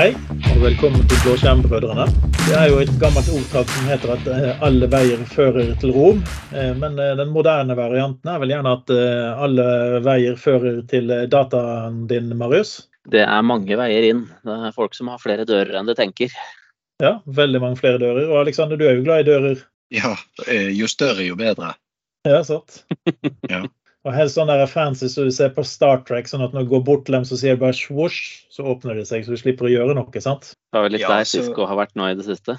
Hei, 0.00 0.14
og 0.54 0.62
velkommen 0.62 1.02
til 1.10 1.18
Blåskjermbrødrene. 1.26 2.06
Det 2.46 2.54
er 2.56 2.70
jo 2.70 2.78
et 2.80 2.92
gammelt 3.02 3.26
ordtak 3.36 3.68
som 3.68 3.88
heter 3.90 4.12
at 4.14 4.28
eh, 4.32 4.62
alle 4.64 4.86
veier 4.88 5.20
fører 5.28 5.74
til 5.82 5.90
Rom. 5.92 6.22
Eh, 6.56 6.70
Men 6.72 6.96
eh, 6.96 7.10
den 7.18 7.28
moderne 7.34 7.76
varianten 7.76 8.30
er 8.32 8.38
vel 8.40 8.54
gjerne 8.54 8.72
at 8.78 8.92
alle 9.44 9.66
veier 10.06 10.38
fører 10.40 10.78
til 10.88 11.12
dataen 11.28 12.06
din, 12.08 12.32
Marius. 12.32 12.86
Det 13.12 13.26
er 13.26 13.44
mange 13.44 13.76
veier 13.76 14.06
inn. 14.08 14.22
Det 14.40 14.56
er 14.70 14.72
folk 14.78 14.96
som 14.96 15.12
har 15.12 15.20
flere 15.20 15.44
dører 15.44 15.76
enn 15.82 15.92
de 15.92 15.98
tenker. 15.98 16.32
Ja, 17.04 17.18
veldig 17.26 17.60
mange 17.60 17.82
flere 17.82 18.00
dører. 18.00 18.24
Og 18.30 18.40
Alexander, 18.46 18.80
du 18.80 18.86
er 18.88 18.96
jo 18.96 19.04
glad 19.04 19.26
i 19.26 19.28
dører. 19.28 19.66
Ja, 19.92 20.14
jo 20.80 20.88
større, 20.88 21.28
jo 21.28 21.36
bedre. 21.36 21.74
Ja, 22.24 22.40
sant? 22.48 22.86
Ja. 23.52 23.66
Og 24.08 24.14
helst 24.16 24.38
sånn 24.38 24.48
der 24.48 24.62
fancy 24.70 25.10
som 25.12 25.26
du 25.28 25.34
ser 25.34 25.50
på 25.52 25.64
Star 25.66 26.00
Trek, 26.08 26.28
sånn 26.30 26.44
at 26.44 26.54
når 26.56 26.64
du 26.64 26.70
går 26.72 26.84
bort 26.86 27.02
til 27.04 27.18
dem, 27.18 27.26
så 27.28 27.36
sier 27.36 27.56
det 27.56 27.60
bare 27.60 27.76
swoosh, 27.76 28.46
så 28.52 28.64
åpner 28.72 28.96
det 28.96 29.04
seg, 29.10 29.26
så 29.26 29.36
du 29.36 29.40
slipper 29.40 29.68
å 29.68 29.72
gjøre 29.72 29.96
noe, 29.98 30.22
sant? 30.24 30.54
Det 30.72 30.78
var 30.78 30.86
vel 30.86 30.94
litt 30.96 31.04
Ja, 31.04 31.10
der 31.12 31.28
så- 31.28 31.42
Cisco 31.42 31.66
har 31.68 31.76
vært 31.76 31.96
nå 32.00 32.08
i 32.08 32.14
det 32.16 32.24
siste. 32.24 32.56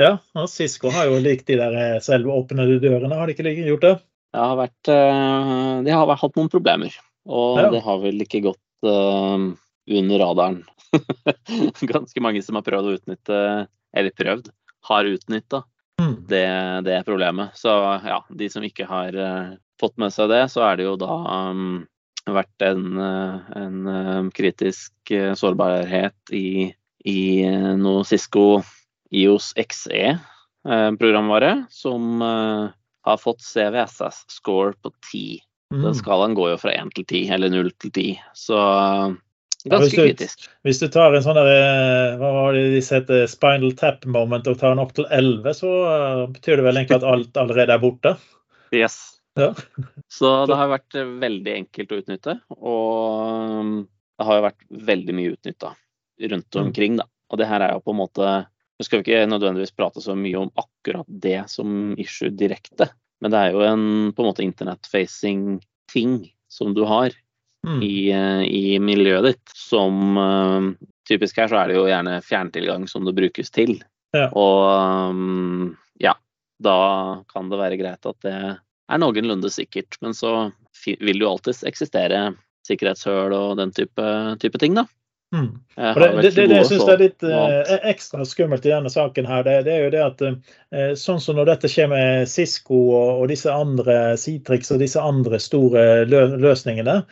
Ja, 0.00 0.18
og 0.34 0.48
Cisco 0.48 0.90
har 0.90 1.06
jo 1.10 1.20
likt 1.20 1.46
de 1.46 1.56
der 1.56 2.00
selve 2.00 2.32
åpnede 2.32 2.80
dørene, 2.80 3.12
har 3.12 3.26
de 3.26 3.34
ikke 3.34 3.44
like 3.44 3.66
gjort 3.68 3.84
det? 3.84 4.00
Det 4.32 4.40
har 4.40 4.56
vært, 4.56 4.88
eh, 4.88 5.82
de 5.82 5.90
har 5.90 6.06
vært- 6.06 6.20
hatt 6.20 6.36
noen 6.36 6.48
problemer, 6.48 6.92
og 7.26 7.58
Ja. 7.58 7.70
det 7.70 7.82
har 7.82 7.98
vel 7.98 8.20
ikke 8.20 8.42
gått 8.42 8.56
uh, 8.84 9.52
under 9.90 10.18
radaren. 10.18 10.64
Ganske 11.82 12.20
mange 12.20 12.42
som 12.42 12.54
har 12.54 12.62
prøvd 12.62 12.86
å 12.86 12.96
utnytte, 12.96 13.68
eller 13.92 14.10
prøvd, 14.10 14.50
har 14.84 15.04
utnytta 15.04 15.64
mm. 16.00 16.26
det, 16.28 16.84
det 16.84 17.04
problemet. 17.04 17.52
Så 17.54 17.68
ja, 18.04 18.20
de 18.30 18.48
som 18.48 18.62
ikke 18.62 18.86
har 18.86 19.08
eh, 19.08 19.56
fått 19.80 19.96
med 20.00 20.12
seg 20.14 20.30
det, 20.32 20.42
så 20.52 20.64
er 20.68 20.78
det 20.80 20.86
jo 20.88 20.96
da 21.00 21.12
um, 21.50 21.86
vært 22.28 22.64
en, 22.66 22.82
eh, 23.00 23.36
en 23.56 23.76
eh, 23.88 24.22
kritisk 24.36 24.92
eh, 25.14 25.32
sårbarhet 25.38 26.32
i, 26.36 26.68
i 27.08 27.18
eh, 27.46 27.70
noe 27.80 28.02
Cisco 28.04 28.58
IOS 29.14 29.54
XE-programvare, 29.56 31.54
som 31.72 32.20
har 32.20 33.16
fått 33.22 33.40
CVSS-score 33.40 34.74
på 34.82 34.90
10. 35.10 35.38
Den 35.72 35.80
Mm. 35.84 35.94
skalaen 35.94 36.34
går 36.36 36.50
jo 36.54 36.58
fra 36.62 36.72
1 36.72 36.90
til 36.96 37.04
10, 37.04 37.30
eller 37.34 37.48
0 37.52 37.70
til 37.80 37.90
10, 37.92 38.18
så 38.34 38.56
ganske 38.58 39.18
Ja, 39.68 39.78
hvis 39.78 39.90
du- 39.92 39.96
kritisk. 39.96 40.48
Hvis 40.64 40.78
du 40.80 40.88
tar 40.88 41.12
en 41.14 41.22
sånn 41.22 41.34
der, 41.34 42.16
hva 42.16 42.32
var 42.32 42.52
det 42.52 42.70
de 42.72 42.80
heter, 42.80 43.26
spinal 43.26 43.72
tap 43.72 44.04
moment 44.06 44.46
og 44.46 44.58
tar 44.58 44.70
den 44.74 44.78
opp 44.78 44.92
til 44.94 45.04
11, 45.10 45.52
så 45.54 46.28
betyr 46.32 46.56
det 46.56 46.64
vel 46.64 46.76
egentlig 46.76 46.96
at 46.96 47.04
alt 47.04 47.32
allerede 47.36 47.70
er 47.74 47.78
borte. 47.78 48.16
Yes. 48.72 49.17
Ja. 49.38 49.52
Så 50.10 50.30
det 50.50 50.56
har 50.58 50.70
vært 50.72 50.94
eh, 50.98 51.10
veldig 51.22 51.52
enkelt 51.62 51.92
å 51.94 51.98
utnytte, 52.02 52.34
og 52.58 53.60
um, 53.62 53.72
det 54.18 54.26
har 54.26 54.38
jo 54.40 54.46
vært 54.48 54.64
veldig 54.92 55.14
mye 55.14 55.34
utnytta 55.36 55.74
rundt 56.32 56.56
Mm. 56.58 56.62
omkring, 56.66 56.96
da. 56.98 57.04
Og 57.30 57.38
det 57.38 57.46
her 57.46 57.62
er 57.62 57.72
jo 57.76 57.82
på 57.84 57.92
en 57.94 58.00
måte 58.00 58.30
Nå 58.78 58.84
skal 58.86 59.00
vi 59.00 59.08
ikke 59.10 59.26
nødvendigvis 59.26 59.72
prate 59.74 59.98
så 60.02 60.14
mye 60.14 60.38
om 60.38 60.50
akkurat 60.54 61.06
det 61.10 61.40
som 61.50 61.96
issue 61.98 62.30
direkte, 62.30 62.86
men 63.20 63.32
det 63.34 63.38
er 63.40 63.56
jo 63.56 63.64
en 63.66 64.12
på 64.14 64.22
en 64.22 64.28
måte 64.28 64.44
internet-facing 64.46 65.58
ting 65.90 66.20
som 66.48 66.74
du 66.74 66.84
har 66.86 67.10
Mm. 67.66 67.80
i, 67.82 68.10
eh, 68.14 68.42
i 68.46 68.78
miljøet 68.78 69.24
ditt. 69.32 69.50
Som 69.58 70.14
eh, 70.16 70.86
typisk 71.10 71.36
her 71.42 71.48
så 71.50 71.58
er 71.58 71.66
det 71.72 71.74
jo 71.74 71.88
gjerne 71.90 72.20
fjerntilgang 72.22 72.86
som 72.88 73.02
det 73.04 73.16
brukes 73.18 73.50
til. 73.50 73.80
Ja. 74.14 74.28
Og 74.30 75.10
um, 75.10 75.76
ja, 75.98 76.14
da 76.62 77.24
kan 77.34 77.50
det 77.50 77.58
være 77.58 77.80
greit 77.80 78.06
at 78.06 78.20
det 78.22 78.36
er 78.88 79.00
noenlunde 79.02 79.50
sikkert. 79.52 79.98
Men 80.04 80.14
så 80.16 80.50
vil 80.84 81.18
det 81.18 81.24
jo 81.24 81.32
alltids 81.32 81.64
eksistere 81.68 82.30
sikkerhetshull 82.68 83.32
og 83.32 83.58
den 83.60 83.72
type, 83.76 84.06
type 84.42 84.60
ting, 84.60 84.76
da. 84.78 84.86
Mm. 85.28 85.60
Jeg 85.76 85.94
det, 86.00 86.06
det, 86.08 86.30
det, 86.32 86.44
det 86.48 86.56
jeg 86.56 86.64
så 86.64 86.70
syns 86.72 86.88
er 86.88 87.00
litt 87.02 87.24
eh, 87.28 87.72
ekstra 87.90 88.24
skummelt 88.24 88.64
i 88.64 88.70
denne 88.72 88.88
saken, 88.88 89.26
her, 89.28 89.42
det, 89.44 89.58
det 89.66 89.74
er 89.74 89.82
jo 89.82 89.90
det 89.92 90.00
at 90.00 90.22
eh, 90.24 90.94
sånn 90.96 91.20
som 91.20 91.36
når 91.36 91.50
dette 91.50 91.68
skjer 91.68 91.90
med 91.92 92.30
Cisco 92.32 92.78
og, 92.96 93.10
og 93.20 93.26
disse 93.28 93.52
andre 93.52 94.16
Citrix 94.20 94.72
og 94.72 94.80
disse 94.80 95.02
andre 95.04 95.40
store 95.42 95.84
lø 96.08 96.22
løsningene, 96.40 97.02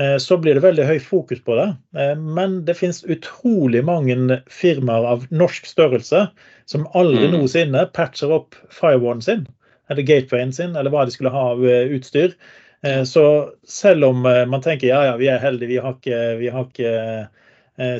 eh, 0.00 0.16
så 0.24 0.40
blir 0.40 0.56
det 0.56 0.64
veldig 0.64 0.88
høy 0.88 0.96
fokus 1.04 1.44
på 1.44 1.58
det. 1.60 1.68
Eh, 2.00 2.14
men 2.16 2.62
det 2.64 2.78
finnes 2.80 3.02
utrolig 3.12 3.84
mange 3.84 4.40
firmaer 4.48 5.10
av 5.12 5.28
norsk 5.28 5.68
størrelse 5.68 6.30
som 6.64 6.88
aldri 6.96 7.28
Mm. 7.28 7.36
noensinne 7.36 7.84
patcher 7.92 8.32
opp 8.40 8.56
firewallen 8.72 9.20
sin, 9.20 9.44
eller 9.90 10.02
gatewayen 10.02 10.52
sin, 10.52 10.76
eller 10.76 10.90
hva 10.90 11.04
de 11.06 11.14
skulle 11.14 11.30
ha 11.34 11.42
av 11.52 11.64
eh, 11.68 11.90
utstyr. 11.96 12.34
Eh, 12.82 13.02
Så 13.04 13.52
selv 13.68 14.04
om 14.04 14.26
eh, 14.26 14.44
man 14.46 14.62
tenker 14.62 14.88
ja, 14.88 15.04
ja, 15.04 15.16
vi 15.16 15.28
er 15.28 15.38
heldige, 15.42 15.68
vi 15.68 15.76
har 15.82 15.94
ikke, 15.98 16.20
vi 16.40 16.48
har 16.48 16.68
ikke 16.70 17.28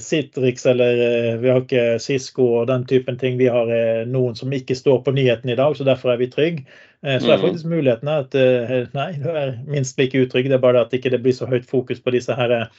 Citrix 0.00 0.62
eller 0.66 1.36
vi 1.36 1.50
har 1.52 1.58
ikke 1.60 1.98
Cisco 2.00 2.46
og 2.62 2.66
den 2.70 2.86
typen 2.88 3.18
ting. 3.20 3.34
Vi 3.36 3.44
har 3.52 3.68
noen 4.08 4.32
som 4.38 4.52
ikke 4.56 4.72
står 4.74 5.02
på 5.04 5.12
nyheten 5.12 5.50
i 5.52 5.56
dag, 5.58 5.76
så 5.76 5.84
derfor 5.84 6.14
er 6.14 6.16
vi 6.22 6.30
trygge. 6.32 6.62
Så 7.04 7.28
er 7.28 7.36
Mm. 7.36 7.42
faktisk 7.42 7.66
muligheten 7.68 8.08
at 8.08 8.32
nei, 8.96 9.10
du 9.20 9.28
er 9.28 9.58
minst 9.68 9.98
like 10.00 10.16
utrygg. 10.16 10.48
Det 10.48 10.56
er 10.56 10.64
bare 10.64 10.80
at 10.80 10.90
det 10.90 11.04
ikke 11.04 11.20
blir 11.20 11.36
så 11.36 11.44
høyt 11.50 11.68
fokus 11.68 12.00
på 12.00 12.14
disse 12.16 12.32
her 12.32 12.70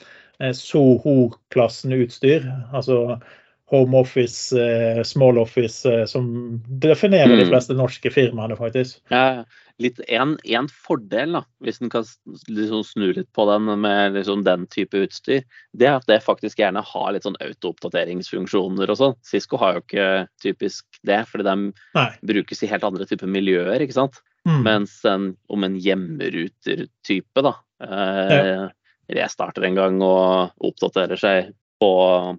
SOHO-klassen 0.41 1.93
utstyr. 1.93 2.49
Altså 2.73 3.19
Home 3.69 3.97
Office, 3.99 4.55
eh, 4.55 5.01
Small 5.03 5.37
Office, 5.41 5.83
eh, 5.85 6.05
som 6.07 6.61
definerer 6.79 7.35
de 7.35 7.43
Mm. 7.43 7.49
fleste 7.51 7.75
norske 7.75 8.09
firmaene, 8.13 8.55
faktisk. 8.55 9.01
Ja, 9.11 9.43
litt 9.77 9.99
en, 10.07 10.37
en 10.45 10.69
fordel, 10.71 11.33
da, 11.35 11.41
hvis 11.61 11.81
en 11.81 11.89
kan 11.91 12.05
liksom 12.47 12.85
snu 12.87 13.09
litt 13.13 13.27
på 13.35 13.43
den 13.51 13.67
med 13.81 14.13
liksom 14.15 14.45
den 14.47 14.63
type 14.71 14.95
utstyr, 15.03 15.43
det 15.75 15.87
er 15.89 15.97
at 15.99 16.07
det 16.07 16.21
faktisk 16.23 16.57
gjerne 16.63 16.81
har 16.81 17.11
litt 17.11 17.27
sånn 17.27 17.35
autooppdateringsfunksjoner 17.43 18.89
og 18.89 18.97
sånn. 18.97 19.15
Cisco 19.21 19.57
har 19.59 19.75
jo 19.75 19.83
ikke 19.83 20.07
typisk 20.41 20.85
det, 21.03 21.25
fordi 21.27 21.43
de 21.43 21.73
Nei. 21.95 22.09
brukes 22.23 22.63
i 22.63 22.67
helt 22.71 22.87
andre 22.87 23.05
typer 23.05 23.27
miljøer, 23.27 23.81
ikke 23.83 23.99
sant. 23.99 24.21
Mm. 24.47 24.63
Mens 24.63 25.03
en, 25.03 25.35
om 25.51 25.63
en 25.67 25.75
hjemmeruter-type 25.75 27.43
da, 27.43 27.53
eh, 27.83 28.67
restarter 29.11 29.65
en 29.67 29.75
gang 29.75 30.01
og 30.01 30.51
oppdaterer 30.63 31.19
seg 31.19 31.53
på, 31.81 31.91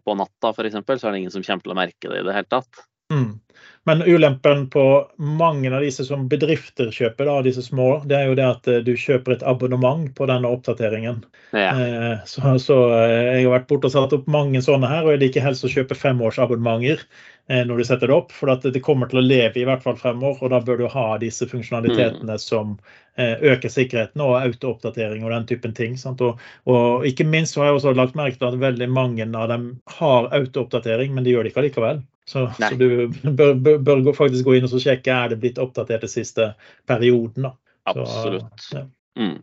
på 0.04 0.14
natta 0.18 0.52
f.eks., 0.52 0.78
så 0.78 1.08
er 1.08 1.14
det 1.14 1.22
ingen 1.22 1.34
som 1.34 1.44
kommer 1.46 1.66
til 1.66 1.74
å 1.74 1.78
merke 1.78 2.12
det 2.12 2.22
i 2.22 2.26
det 2.26 2.36
hele 2.36 2.50
tatt. 2.50 2.82
Mm. 3.12 3.38
Men 3.88 4.02
ulempen 4.04 4.66
på 4.70 4.82
mange 5.16 5.70
av 5.72 5.80
disse 5.80 6.04
som 6.04 6.26
bedrifter 6.28 6.90
kjøper, 6.92 7.24
da, 7.24 7.36
disse 7.46 7.62
små, 7.64 8.02
det 8.04 8.18
er 8.18 8.26
jo 8.28 8.34
det 8.36 8.44
at 8.44 8.68
eh, 8.68 8.82
du 8.84 8.90
kjøper 9.00 9.32
et 9.32 9.44
abonnement 9.48 10.10
på 10.14 10.26
denne 10.28 10.50
oppdateringen. 10.52 11.22
Ja. 11.56 11.70
Eh, 11.72 12.18
Så, 12.28 12.42
så 12.60 12.76
eh, 12.98 13.38
jeg 13.38 13.46
har 13.46 13.54
vært 13.54 13.70
borte 13.70 13.88
og 13.88 13.94
satt 13.94 14.12
opp 14.12 14.28
mange 14.28 14.60
sånne 14.64 14.90
her, 14.92 15.06
og 15.06 15.14
jeg 15.14 15.22
liker 15.22 15.46
helst 15.46 15.64
å 15.64 15.72
kjøpe 15.72 15.96
femårsabonnementer 15.96 17.06
når 17.48 17.78
du 17.80 17.84
setter 17.88 18.10
det 18.10 18.12
opp, 18.12 18.32
for 18.36 18.52
at 18.52 18.66
det 18.68 18.82
kommer 18.84 19.08
til 19.08 19.22
å 19.22 19.24
leve 19.24 19.56
i 19.56 19.64
hvert 19.64 19.80
fall 19.80 19.94
fremover, 19.96 20.42
og 20.44 20.50
da 20.52 20.58
bør 20.60 20.82
du 20.82 20.88
ha 20.92 21.04
disse 21.16 21.46
funksjonalitetene 21.48 22.34
som 22.42 22.74
eh, 23.16 23.40
øker 23.40 23.72
sikkerheten 23.72 24.20
og 24.20 24.34
autooppdatering 24.42 25.24
og 25.24 25.32
den 25.32 25.46
typen 25.48 25.72
ting. 25.72 25.96
Sant? 25.96 26.20
Og, 26.20 26.36
og 26.68 27.08
ikke 27.08 27.24
minst 27.24 27.56
har 27.56 27.70
jeg 27.70 27.78
også 27.78 27.94
lagt 27.96 28.18
merke 28.20 28.36
til 28.36 28.50
at 28.50 28.60
veldig 28.60 28.90
mange 28.92 29.24
av 29.32 29.48
dem 29.48 29.64
har 29.96 30.28
autooppdatering, 30.36 31.16
men 31.16 31.24
de 31.24 31.32
gjør 31.32 31.48
det 31.48 31.54
ikke 31.54 31.64
allikevel. 31.64 32.04
Så, 32.28 32.44
så 32.58 32.74
du 32.76 33.08
bør, 33.24 33.54
bør, 33.56 33.78
bør 33.80 34.12
faktisk 34.16 34.44
gå 34.44 34.58
inn 34.58 34.66
og 34.68 34.72
så 34.74 34.80
sjekke 34.82 35.14
er 35.14 35.32
det 35.32 35.40
blitt 35.40 35.60
oppdatert 35.62 36.04
den 36.04 36.12
siste 36.12 36.50
perioden. 36.88 37.48
Da. 37.48 37.54
Så, 37.88 38.04
Absolutt. 38.04 38.66
ja. 38.74 38.84
Mm. 39.18 39.38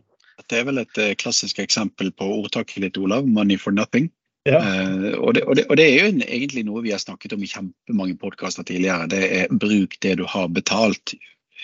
Det 0.46 0.60
er 0.60 0.68
vel 0.68 0.82
et 0.82 1.00
eh, 1.00 1.14
klassisk 1.18 1.58
eksempel 1.62 2.12
på 2.14 2.28
ordtaket 2.36 2.84
ditt, 2.84 3.00
Olav. 3.00 3.26
'Money 3.26 3.58
for 3.58 3.74
nothing'. 3.74 4.10
Ja. 4.46 4.60
Eh, 4.60 5.16
og, 5.18 5.34
det, 5.34 5.42
og, 5.42 5.56
det, 5.56 5.64
og 5.66 5.76
det 5.80 5.86
er 5.88 5.96
jo 5.96 6.10
en, 6.12 6.22
egentlig 6.22 6.62
noe 6.68 6.84
vi 6.84 6.92
har 6.94 7.02
snakket 7.02 7.34
om 7.34 7.42
i 7.42 7.50
kjempemange 7.50 8.18
podkaster 8.20 8.66
tidligere. 8.68 9.08
Det 9.10 9.22
er 9.40 9.50
bruk 9.50 9.98
det 10.02 10.18
du 10.20 10.26
har 10.30 10.46
betalt. 10.52 11.16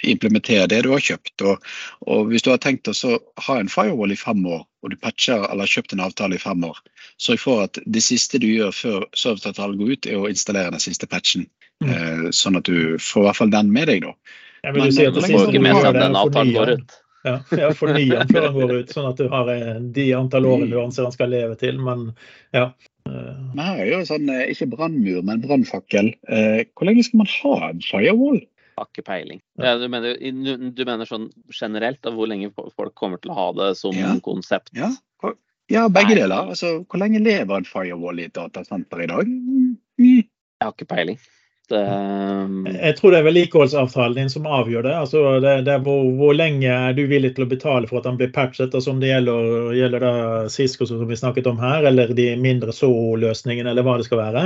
Implementer 0.03 0.67
det 0.67 0.83
du 0.87 0.91
har 0.91 1.03
kjøpt. 1.03 1.45
Og, 1.47 1.67
og 2.11 2.31
hvis 2.31 2.45
du 2.45 2.51
har 2.51 2.61
tenkt 2.63 2.89
å 2.91 3.19
ha 3.47 3.59
en 3.61 3.71
firewall 3.71 4.15
i 4.15 4.19
fem 4.19 4.41
år, 4.47 4.65
og 4.83 4.91
du 4.91 4.97
patcher 4.99 5.45
eller 5.47 5.63
har 5.63 5.75
kjøpt 5.77 5.95
en 5.95 6.03
avtale 6.03 6.39
i 6.39 6.43
fem 6.43 6.65
år, 6.67 6.79
sørg 7.23 7.43
for 7.43 7.67
at 7.69 7.79
det 7.87 8.03
siste 8.03 8.41
du 8.43 8.49
gjør 8.51 8.75
før 8.75 9.05
serviceavtalen 9.15 9.79
går 9.79 9.95
ut, 9.95 10.09
er 10.11 10.19
å 10.19 10.31
installere 10.31 10.75
den 10.75 10.83
siste 10.83 11.07
patchen. 11.11 11.47
Mm. 11.83 11.93
Eh, 11.93 12.25
sånn 12.35 12.59
at 12.59 12.67
du 12.67 12.99
får 13.03 13.23
i 13.23 13.29
hvert 13.29 13.41
fall 13.43 13.55
den 13.55 13.71
med 13.75 13.89
deg, 13.93 14.03
da. 14.09 14.17
Jeg 14.63 14.75
vil 14.75 14.83
Men- 14.83 14.93
si 14.93 15.07
at 15.07 15.15
det 15.15 15.23
siste 15.23 15.39
Får 15.39 15.49
ikke 15.53 15.63
med 15.63 15.95
den 15.99 16.19
avtalen 16.19 16.55
går 16.55 16.77
ut. 16.79 16.99
Ja, 17.23 17.37
ja 17.55 17.69
fornye 17.79 18.19
den 18.19 18.31
før 18.31 18.47
den 18.49 18.57
går 18.57 18.73
ut, 18.81 18.95
sånn 18.95 19.09
at 19.11 19.21
du 19.21 19.29
har 19.31 19.51
eh, 19.53 19.77
de 19.95 20.07
antall 20.19 20.47
årene 20.51 20.71
du 20.71 20.79
anser 20.83 21.07
den 21.07 21.15
skal 21.15 21.31
leve 21.31 21.59
til. 21.61 21.79
Men 21.79 22.09
ja. 22.55 22.73
Eh, 23.07 23.37
Men 23.55 23.63
her 23.65 23.83
er 23.85 23.91
jo 23.93 24.01
sånn, 24.09 24.31
eh, 24.31 24.49
ikke 24.55 24.71
brannmur, 24.75 25.23
men 25.27 25.43
brannfakkel. 25.45 26.13
Eh, 26.29 26.65
hvor 26.75 26.89
lenge 26.89 27.05
skal 27.07 27.23
man 27.23 27.31
ha 27.37 27.69
en 27.69 27.85
firewall? 27.85 28.41
Har 28.79 28.89
ikke 28.89 29.05
peiling. 29.05 29.41
Ja, 29.61 29.75
du, 29.79 29.85
mener, 29.93 30.17
du 30.17 30.85
mener 30.89 31.09
sånn 31.09 31.29
generelt, 31.53 32.01
hvor 32.17 32.31
lenge 32.31 32.53
folk 32.57 32.95
kommer 32.99 33.21
til 33.21 33.35
å 33.35 33.37
ha 33.37 33.49
det 33.59 33.71
som 33.81 33.93
Ja. 33.99 34.15
konsept? 34.25 34.73
Ja, 34.77 34.91
ja 35.69 35.89
begge 35.93 36.15
Nei. 36.17 36.23
deler. 36.23 36.49
Altså, 36.55 36.79
hvor 36.89 37.03
lenge 37.03 37.21
lever 37.21 37.57
en 37.61 37.69
firewall 37.69 38.19
i 38.21 38.25
et 38.31 38.35
datasenter 38.39 39.05
i 39.05 39.11
dag? 39.13 39.29
Mm, 39.29 39.77
Jeg 40.01 40.27
har 40.63 40.73
ikke 40.73 40.89
peiling. 40.95 41.19
Det, 41.73 41.79
um, 41.89 42.67
Jeg 42.67 42.97
tror 42.99 43.13
det 43.15 43.21
er 43.21 43.27
vedlikeholdsavtalen 43.29 44.17
din 44.19 44.31
som 44.31 44.47
avgjør 44.51 44.83
det. 44.83 44.95
altså 44.99 45.41
Det, 45.41 45.53
det 45.65 45.73
er 45.73 45.85
hvor, 45.87 46.03
hvor 46.19 46.35
lenge 46.35 46.69
er 46.69 46.93
du 46.97 47.05
villig 47.07 47.35
til 47.37 47.47
å 47.47 47.49
betale 47.49 47.89
for 47.89 48.01
at 48.01 48.05
den 48.09 48.19
blir 48.19 48.33
patchet. 48.35 48.75
altså 48.75 48.91
Om 48.93 49.01
det 49.01 49.13
gjelder, 49.13 49.73
gjelder 49.79 50.05
det 50.07 50.53
Cisco 50.53 50.87
som 50.87 51.07
vi 51.09 51.17
snakket 51.17 51.47
om 51.47 51.59
her, 51.63 51.87
eller 51.89 52.13
de 52.19 52.35
mindre 52.37 52.75
SO-løsningene, 52.75 53.71
eller 53.71 53.87
hva 53.87 53.97
det 54.01 54.09
skal 54.11 54.19
være. 54.25 54.45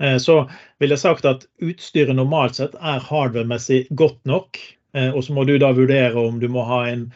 Eh, 0.00 0.16
så 0.22 0.42
vil 0.80 0.90
jeg 0.94 0.98
sagt 1.02 1.24
at 1.28 1.46
utstyret 1.62 2.16
normalt 2.16 2.58
sett 2.60 2.74
er 2.80 3.00
hardware-messig 3.00 3.86
godt 3.96 4.18
nok. 4.28 4.58
Eh, 4.96 5.10
og 5.12 5.24
så 5.24 5.32
må 5.36 5.44
du 5.46 5.58
da 5.60 5.72
vurdere 5.76 6.16
om 6.16 6.38
du 6.40 6.48
må 6.48 6.64
ha 6.64 6.86
en 6.88 7.12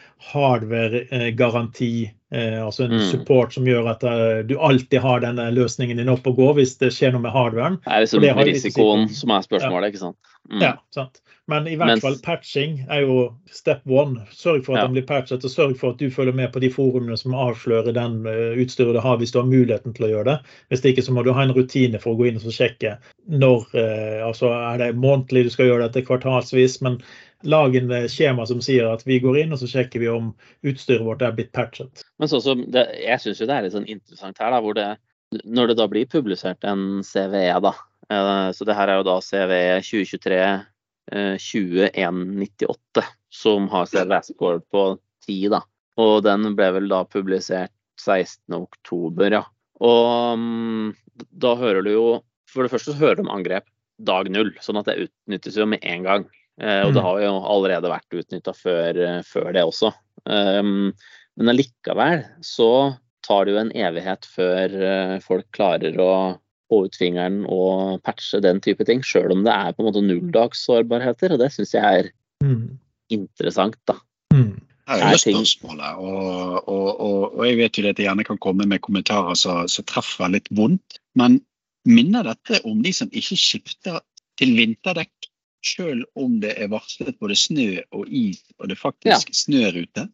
hardware-garanti, 0.81 2.11
altså 2.31 2.85
en 2.85 2.91
Mm. 2.95 3.09
support 3.11 3.53
som 3.53 3.65
gjør 3.65 3.89
at 3.91 4.47
du 4.47 4.57
alltid 4.57 5.01
har 5.01 5.19
denne 5.19 5.49
løsningen 5.51 5.97
din 5.97 6.09
opp 6.09 6.25
og 6.27 6.37
gå 6.37 6.53
hvis 6.55 6.77
det 6.79 6.93
skjer 6.93 7.11
noe 7.11 7.21
med 7.21 7.31
hardwaren. 7.31 7.75
Det 7.83 7.91
er 7.91 8.05
liksom 8.05 8.21
det 8.21 8.35
risikoen 8.47 9.09
som 9.09 9.31
er 9.31 9.41
spørsmålet, 9.41 9.91
ikke 9.91 9.99
sant. 10.05 10.17
Mm. 10.49 10.61
Ja, 10.61 10.77
sant. 10.95 11.19
Men 11.51 11.67
i 11.67 11.73
hvert 11.75 11.89
Mens- 11.97 12.03
fall 12.05 12.15
patching 12.23 12.77
er 12.89 13.01
jo 13.03 13.15
step 13.51 13.81
one. 13.89 14.21
Sørg 14.31 14.63
for 14.63 14.77
at 14.77 14.81
Ja. 14.81 14.87
den 14.87 14.95
blir 14.95 15.07
patchet, 15.07 15.43
og 15.43 15.51
sørg 15.51 15.75
for 15.77 15.91
at 15.91 15.97
du 15.99 16.07
følger 16.09 16.33
med 16.33 16.53
på 16.53 16.61
de 16.63 16.69
forumene 16.71 17.17
som 17.19 17.33
avslører 17.35 17.91
den 17.97 18.21
eh, 18.25 18.55
utstyret 18.63 18.95
du 18.95 19.01
har, 19.03 19.17
hvis 19.19 19.33
du 19.35 19.39
har 19.41 19.49
muligheten 19.49 19.93
til 19.93 20.05
å 20.07 20.11
gjøre 20.13 20.25
det. 20.29 20.37
Hvis 20.71 20.81
det 20.81 20.93
ikke 20.95 21.03
så 21.09 21.11
må 21.17 21.23
du 21.27 21.33
ha 21.35 21.43
en 21.43 21.51
rutine 21.53 21.99
for 21.99 22.13
å 22.13 22.17
gå 22.21 22.29
inn 22.29 22.39
og 22.39 22.55
sjekke 22.55 22.95
når 23.29 23.67
eh, 23.75 24.21
Altså 24.21 24.47
er 24.53 24.77
det 24.79 24.95
månedlig 24.95 25.43
du 25.43 25.49
skal 25.49 25.65
gjøre 25.67 25.89
dette, 25.91 26.05
kvartalsvis. 26.07 26.79
Men 26.81 27.01
lag 27.43 27.75
en 27.75 27.91
eh, 27.91 28.07
skjema 28.07 28.47
som 28.47 28.61
sier 28.63 28.87
at 28.87 29.03
vi 29.03 29.19
går 29.19 29.41
inn 29.43 29.51
og 29.51 29.59
så 29.59 29.67
sjekker 29.67 29.99
vi 29.99 30.07
om 30.07 30.31
utstyret 30.63 31.03
vårt 31.03 31.21
er 31.25 31.35
blitt 31.35 31.51
patchet. 31.51 32.03
Men 32.21 32.29
sånn 32.31 32.41
som 32.45 32.63
det, 32.71 32.87
jeg 33.01 33.19
syns 33.19 33.41
jo 33.41 33.47
det 33.49 33.57
er 33.57 33.63
litt 33.67 33.75
sånn 33.75 33.89
interessant 33.91 34.39
her, 34.39 34.51
da, 34.55 34.61
hvor 34.63 34.73
det 34.77 34.91
Når 35.45 35.67
det 35.71 35.77
da 35.77 35.87
blir 35.87 36.05
publisert 36.11 36.63
en 36.67 37.01
CVE, 37.03 37.59
da. 37.63 37.71
Så 38.51 38.65
det 38.67 38.75
her 38.75 38.89
er 38.91 38.97
jo 38.99 39.03
da 39.07 39.21
CVE 39.23 39.79
2023 39.79 40.35
eh, 40.35 40.59
2198, 41.11 43.03
som 43.31 43.67
har 43.71 43.85
CLS-score 43.91 44.61
på 44.71 44.83
10, 45.27 45.49
da. 45.53 45.61
Og 45.99 46.23
den 46.25 46.53
ble 46.55 46.69
vel 46.77 46.87
da 46.91 47.03
publisert 47.05 47.73
16.10, 47.99 49.35
ja. 49.35 49.43
Og 49.81 50.37
mm, 50.39 50.93
da 51.41 51.55
hører 51.57 51.83
du 51.85 51.91
jo 51.93 52.05
For 52.51 52.63
det 52.65 52.71
første 52.73 52.91
så 52.91 52.99
hører 52.99 53.19
du 53.19 53.23
om 53.25 53.31
angrep 53.35 53.67
dag 54.03 54.27
null, 54.33 54.49
sånn 54.59 54.79
at 54.81 54.87
det 54.89 55.05
utnyttes 55.05 55.55
jo 55.55 55.67
med 55.69 55.83
en 55.87 56.03
gang. 56.03 56.23
Eh, 56.59 56.81
og 56.83 56.93
det 56.93 56.99
Mm. 57.01 57.05
har 57.05 57.19
jo 57.21 57.29
allerede 57.47 57.91
vært 57.91 58.17
utnytta 58.17 58.53
før, 58.57 58.97
eh, 58.97 59.21
før 59.23 59.53
det 59.53 59.63
også. 59.63 59.93
Men 60.27 61.47
allikevel 61.49 62.25
så 62.43 62.97
tar 63.23 63.45
det 63.45 63.53
jo 63.53 63.61
en 63.61 63.71
evighet 63.71 64.25
før 64.27 64.75
eh, 64.83 65.19
folk 65.23 65.47
klarer 65.55 65.95
å 66.01 66.39
få 66.71 66.85
ut 66.87 66.97
fingeren 66.97 67.43
og 67.51 67.99
patche 68.07 68.39
den 68.43 68.63
type 68.63 68.87
ting, 68.87 69.03
sjøl 69.05 69.35
om 69.35 69.43
det 69.45 69.53
er 69.53 69.75
på 69.75 69.83
en 69.83 69.91
måte 69.91 70.03
nulldagssårbarheter. 70.07 71.35
Og 71.35 71.43
det 71.43 71.51
syns 71.53 71.75
jeg 71.77 72.01
er 72.01 72.11
Mm. 72.41 72.79
interessant, 73.13 73.77
da. 73.85 73.93
Mm. 74.33 74.55
Det 74.87 74.97
er 74.97 75.11
jo 75.13 75.19
spørsmålet, 75.21 75.99
og, 76.01 76.67
og, 76.67 76.87
og, 76.99 77.37
og 77.37 77.43
jeg 77.47 77.57
vet 77.59 77.77
jo 77.77 77.83
at 77.85 77.99
jeg 77.99 78.07
gjerne 78.07 78.25
kan 78.27 78.39
komme 78.41 78.65
med 78.67 78.81
kommentarer 78.83 79.37
som 79.37 79.85
treffer 79.87 80.31
litt 80.33 80.49
vondt. 80.57 80.97
Men 81.15 81.37
minner 81.87 82.25
dette 82.27 82.59
om 82.67 82.81
de 82.83 82.91
som 82.95 83.11
ikke 83.13 83.37
skifter 83.39 84.01
til 84.41 84.55
vinterdekk, 84.57 85.13
selv 85.63 86.03
om 86.17 86.39
det 86.41 86.55
er 86.57 86.71
varslet 86.73 87.13
både 87.21 87.37
snø 87.37 87.69
og 87.93 88.09
is 88.09 88.41
og 88.57 88.71
det 88.71 88.79
faktisk 88.81 89.29
snør 89.37 89.83
ute? 89.83 90.07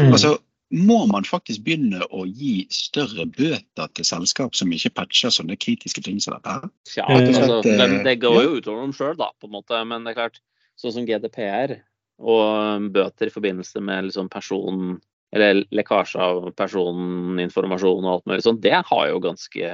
Mm. 0.00 0.10
Altså, 0.10 0.38
må 0.74 0.98
man 1.06 1.26
faktisk 1.26 1.62
begynne 1.66 2.02
å 2.10 2.24
gi 2.26 2.66
større 2.74 3.26
bøter 3.36 3.90
til 3.94 4.06
selskap 4.08 4.56
som 4.58 4.72
ikke 4.74 4.94
patcher 4.98 5.30
sånne 5.30 5.58
kritiske 5.62 6.02
ting 6.02 6.18
som 6.22 6.34
dette? 6.34 6.70
Ja, 6.96 7.06
Eh, 7.06 7.28
altså, 7.28 7.60
at, 7.60 7.66
eh, 7.70 7.98
det, 8.04 8.16
går 8.22 8.40
jo 8.42 8.56
utover 8.58 8.82
dem 8.82 8.94
sjøl, 8.96 9.16
da, 9.18 9.30
på 9.38 9.46
en 9.46 9.54
måte. 9.54 9.82
Men 9.86 10.04
det 10.04 10.14
er 10.14 10.20
klart, 10.22 10.40
sånn 10.80 10.96
som 10.96 11.06
GDPR 11.06 11.78
og 12.18 12.90
bøter 12.92 13.28
i 13.28 13.34
forbindelse 13.34 13.80
med 13.84 14.08
liksom 14.08 14.28
person 14.32 14.98
eller 15.34 15.64
lekkasje 15.74 16.20
av 16.22 16.44
personinformasjon 16.56 18.06
og 18.06 18.12
alt 18.12 18.28
mulig 18.30 18.44
sånt, 18.46 18.62
det 18.64 18.78
har 18.78 19.08
jo 19.10 19.18
ganske 19.20 19.72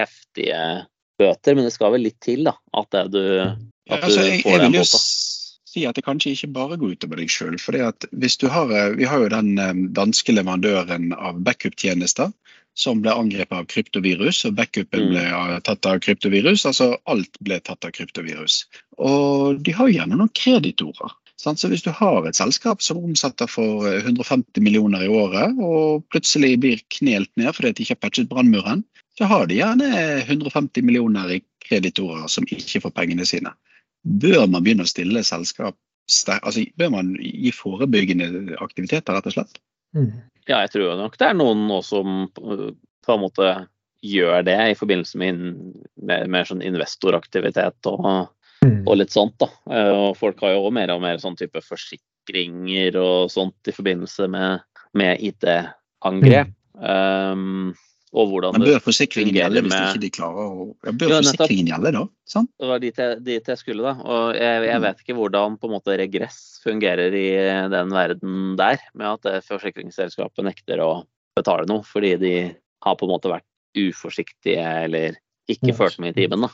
heftige 0.00 0.60
bøter. 1.20 1.54
Men 1.54 1.68
det 1.68 1.74
skal 1.74 1.94
vel 1.94 2.06
litt 2.08 2.18
til, 2.24 2.44
da. 2.48 2.56
At 2.74 2.90
det 2.90 3.04
du, 3.14 3.24
at 3.40 3.56
du 3.56 3.94
Altså, 3.94 4.24
jeg, 4.24 4.42
får 4.42 4.56
jeg 4.56 4.64
den 4.64 4.74
vil 4.74 4.82
bota. 4.82 5.02
Si 5.74 5.84
at 5.88 5.98
det 5.98 6.06
kanskje 6.06 6.34
ikke 6.34 6.52
bare 6.54 6.78
går 6.80 6.94
utover 6.96 7.20
deg 7.20 7.32
sjøl. 7.32 7.58
Eh, 7.58 8.96
vi 8.98 9.10
har 9.10 9.24
jo 9.24 9.32
den 9.32 9.54
eh, 9.58 9.74
danske 9.96 10.34
leverandøren 10.36 11.12
av 11.14 11.42
backup-tjenester 11.46 12.32
som 12.74 13.02
ble 13.02 13.14
angrepet 13.14 13.54
av 13.54 13.66
kryptovirus, 13.70 14.44
og 14.48 14.56
backupen 14.58 15.04
Mm. 15.04 15.10
ble 15.10 15.24
eh, 15.24 15.58
tatt 15.66 15.86
av 15.86 16.00
kryptovirus. 16.02 16.66
Altså 16.66 16.96
alt 17.06 17.38
ble 17.40 17.60
tatt 17.60 17.84
av 17.84 17.94
kryptovirus. 17.94 18.64
Og 18.98 19.60
de 19.62 19.72
har 19.72 19.88
jo 19.88 19.98
gjerne 19.98 20.18
noen 20.18 20.32
kreditorer. 20.34 21.14
Så 21.36 21.68
hvis 21.68 21.82
du 21.82 21.90
har 21.90 22.24
et 22.26 22.36
selskap 22.36 22.82
som 22.82 22.98
omsetter 22.98 23.46
for 23.50 23.86
eh, 23.86 24.02
150 24.02 24.62
millioner 24.62 25.04
i 25.04 25.08
året, 25.08 25.54
og 25.58 26.04
plutselig 26.10 26.58
blir 26.60 26.82
knelt 26.98 27.30
ned 27.36 27.54
fordi 27.54 27.72
de 27.72 27.82
ikke 27.82 27.96
har 27.98 28.02
patchet 28.06 28.30
brannmuren, 28.30 28.84
så 29.18 29.28
har 29.30 29.46
de 29.46 29.60
gjerne 29.60 29.90
150 30.26 30.82
millioner 30.82 31.36
i 31.36 31.42
kreditorer 31.64 32.26
som 32.28 32.46
ikke 32.50 32.82
får 32.82 32.94
pengene 32.96 33.26
sine. 33.26 33.52
Bør 34.04 34.46
man 34.46 34.62
begynne 34.64 34.84
å 34.84 34.90
stille 34.90 35.24
selskap 35.24 35.76
altså 36.04 36.66
Bør 36.76 36.90
man 36.92 37.14
gi 37.16 37.48
forebyggende 37.56 38.58
aktiviteter, 38.60 39.16
rett 39.16 39.28
og 39.30 39.32
slett? 39.38 39.60
Mm. 39.96 40.10
Ja, 40.44 40.58
jeg 40.66 40.74
tror 40.74 40.98
nok 41.00 41.16
det 41.16 41.30
er 41.30 41.38
noen 41.38 41.62
nå 41.70 41.78
som 41.86 42.26
på 42.36 42.74
på 43.04 43.12
en 43.14 43.20
måte 43.20 43.48
gjør 44.04 44.44
det 44.44 44.56
i 44.70 44.76
forbindelse 44.76 45.18
med, 45.20 45.40
mer, 46.00 46.26
mer 46.28 46.44
sånn 46.48 46.64
investoraktivitet 46.64 47.88
og, 47.88 48.28
Mm. 48.64 48.88
og 48.88 48.96
litt 48.96 49.12
sånt. 49.12 49.36
da. 49.38 49.46
Eh, 49.70 49.92
Og 49.92 50.16
folk 50.16 50.40
har 50.40 50.54
jo 50.54 50.62
også 50.64 50.72
mer 50.72 50.90
og 50.94 51.02
mer 51.02 51.18
sånn 51.20 51.36
type 51.36 51.60
forsikringer 51.60 52.96
og 52.96 53.30
sånt 53.30 53.68
i 53.68 53.72
forbindelse 53.72 54.28
med, 54.30 54.60
med 54.94 55.20
IT-angrep. 55.20 56.48
Um, 56.74 57.74
og 58.14 58.28
hvordan 58.30 58.54
Men 58.54 58.62
bør 58.68 58.82
forsikringen 58.84 59.34
gjelde 59.34 59.62
hvis 59.64 59.72
med- 59.74 59.88
ikke 59.90 60.02
de 60.04 60.10
klarer 60.14 60.44
å 60.46 60.66
ja, 60.86 60.92
Bør 60.92 61.08
Ja, 61.10 61.16
forsikringen 61.20 61.66
gjelde 61.72 61.92
da? 61.96 62.02
Sant? 62.30 62.50
det 62.60 62.68
var 62.70 62.78
dit 62.84 62.96
jeg, 63.02 63.16
dit 63.26 63.50
jeg 63.50 63.58
skulle, 63.58 63.82
da. 63.82 63.94
Og 64.04 64.34
jeg, 64.38 64.62
jeg 64.68 64.78
Mm. 64.78 64.82
vet 64.86 65.00
ikke 65.02 65.16
hvordan 65.18 65.58
på 65.58 65.66
en 65.68 65.74
måte 65.74 65.98
regress 65.98 66.38
fungerer 66.64 67.12
i 67.18 67.26
den 67.74 67.90
verden 67.90 68.56
der, 68.56 68.78
med 68.94 69.18
at 69.26 69.44
forsikringsselskapet 69.48 70.44
nekter 70.46 70.78
å 70.84 71.04
betale 71.36 71.66
noe 71.66 71.82
fordi 71.82 72.14
de 72.22 72.34
har 72.84 72.94
på 72.96 73.08
en 73.08 73.14
måte 73.16 73.32
vært 73.32 73.44
uforsiktige 73.74 74.62
eller 74.84 75.16
ikke 75.50 75.72
yes. 75.72 75.76
ført 75.76 75.98
med 75.98 76.14
i 76.16 76.22
timen. 76.22 76.46
da. 76.46 76.50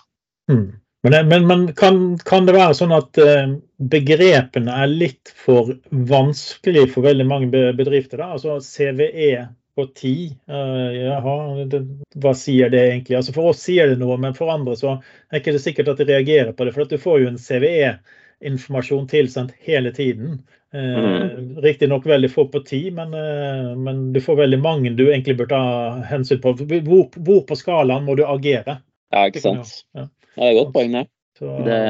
Mm. 0.50 0.80
Men, 1.02 1.28
men, 1.28 1.46
men 1.46 1.60
kan, 1.72 2.16
kan 2.28 2.44
det 2.48 2.54
være 2.56 2.74
sånn 2.76 2.92
at 2.92 3.16
eh, 3.22 3.52
begrepene 3.80 4.68
er 4.82 4.90
litt 4.90 5.30
for 5.32 5.70
vanskelig 5.92 6.90
for 6.92 7.06
veldig 7.06 7.26
mange 7.28 7.50
bedrifter? 7.76 8.18
da? 8.20 8.32
Altså 8.36 8.58
CVE 8.60 9.48
på 9.80 9.88
ti. 9.96 10.14
Uh, 10.50 10.92
jaha, 10.94 11.34
det, 11.72 11.82
hva 12.22 12.34
sier 12.36 12.70
det 12.72 12.84
egentlig? 12.90 13.18
Altså 13.18 13.34
For 13.36 13.50
oss 13.50 13.64
sier 13.64 13.90
det 13.90 13.98
noe, 14.02 14.18
men 14.20 14.36
for 14.36 14.52
andre 14.52 14.76
så 14.78 14.98
er 15.00 15.40
ikke 15.40 15.56
det 15.56 15.64
sikkert 15.64 15.92
at 15.94 16.02
de 16.02 16.08
reagerer 16.12 16.54
på 16.54 16.66
det. 16.66 16.74
For 16.76 16.86
at 16.86 16.94
du 16.94 17.00
får 17.00 17.22
jo 17.24 17.30
en 17.32 17.40
CVE-informasjon 17.40 19.08
tilsendt 19.10 19.56
hele 19.66 19.92
tiden. 19.96 20.42
Eh, 20.70 21.24
Riktignok 21.64 22.04
veldig 22.06 22.30
få 22.30 22.44
på 22.52 22.62
ti, 22.68 22.84
men, 22.94 23.16
uh, 23.16 23.72
men 23.74 24.10
du 24.14 24.20
får 24.22 24.38
veldig 24.44 24.60
mange 24.62 24.94
du 24.94 25.08
egentlig 25.08 25.38
bør 25.40 25.50
ta 25.50 25.64
hensyn 26.12 26.42
på. 26.44 26.54
Hvor, 26.60 27.08
hvor 27.16 27.42
på 27.48 27.58
skalaen 27.58 28.06
må 28.06 28.14
du 28.20 28.26
agere? 28.28 28.78
Ja, 29.10 29.26
ikke 29.26 29.42
sant. 29.42 29.80
Ja. 29.96 30.06
Ja, 30.36 30.44
det 30.44 30.46
er 30.46 30.52
et 30.54 30.60
godt 30.60 30.76
poeng, 30.76 30.94
det. 30.94 31.08
Det 31.40 31.80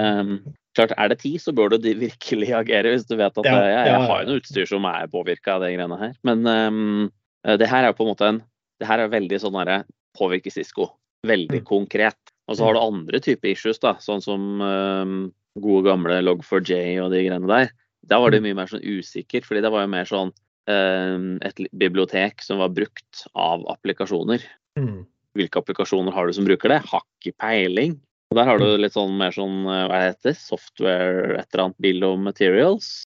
klart, 0.74 0.94
Er 0.96 1.08
det 1.08 1.20
ti, 1.20 1.36
så 1.38 1.52
bør 1.52 1.68
du 1.68 1.78
virkelig 1.82 2.52
agere, 2.62 2.94
hvis 2.94 3.06
du 3.08 3.16
vet 3.16 3.38
at 3.38 3.46
Ja, 3.46 3.56
eh, 3.56 3.68
jeg, 3.68 3.86
ja, 3.86 3.94
jeg 3.94 4.10
har 4.10 4.28
noe 4.28 4.40
utstyr 4.40 4.68
som 4.68 4.86
er 4.88 5.10
påvirka 5.10 5.56
av 5.56 5.64
de 5.64 5.72
greiene 5.74 6.00
her. 6.00 6.14
Men 6.26 6.46
um, 6.46 7.10
det 7.44 7.68
her 7.70 7.84
er 7.88 7.92
på 7.96 8.04
en 8.04 8.10
måte 8.14 8.26
en 8.28 8.42
Det 8.80 8.88
her 8.88 8.98
er 9.00 9.08
veldig 9.12 9.38
sånn 9.40 9.52
derre 9.58 9.82
påvirker 10.16 10.52
Cisco. 10.52 10.86
Veldig 11.26 11.60
Mm. 11.60 11.66
konkret. 11.68 12.16
Og 12.48 12.56
så 12.56 12.64
har 12.64 12.72
du 12.74 12.80
andre 12.80 13.20
typer 13.20 13.50
issues, 13.52 13.78
da, 13.78 13.94
sånn 14.00 14.22
som 14.24 14.60
um, 14.62 15.32
gode 15.60 15.84
gamle 15.84 16.16
Log4j 16.24 16.96
og 17.04 17.10
de 17.12 17.20
greiene 17.28 17.46
der. 17.46 17.70
Da 18.08 18.18
var 18.18 18.30
det 18.30 18.40
Mm. 18.40 18.48
mye 18.48 18.56
mer 18.56 18.66
sånn 18.72 18.80
usikkert, 18.82 19.44
fordi 19.44 19.60
det 19.60 19.70
var 19.70 19.82
jo 19.84 19.92
mer 19.92 20.04
sånn 20.08 20.32
um, 20.66 21.38
et 21.42 21.60
bibliotek 21.76 22.40
som 22.42 22.58
var 22.58 22.68
brukt 22.70 23.26
av 23.34 23.64
applikasjoner 23.68 24.40
mm. 24.78 25.04
hvilke 25.36 25.60
applikasjoner 25.60 26.12
har 26.12 26.26
du 26.26 26.32
som 26.32 26.44
bruker 26.46 26.68
det? 26.70 26.80
Har 26.88 27.02
ikke 27.20 27.36
peiling. 27.38 28.00
Og 28.30 28.36
der 28.36 28.44
har 28.46 28.58
du 28.58 28.76
litt 28.78 28.92
sånn 28.94 29.16
mer 29.18 29.30
sånn, 29.32 29.64
hva 29.64 30.00
heter 30.08 30.30
det 30.32 30.36
software, 30.38 31.38
et 31.40 31.48
eller 31.52 31.64
annet 31.64 31.80
bill 31.80 32.04
of 32.04 32.18
materials. 32.18 33.04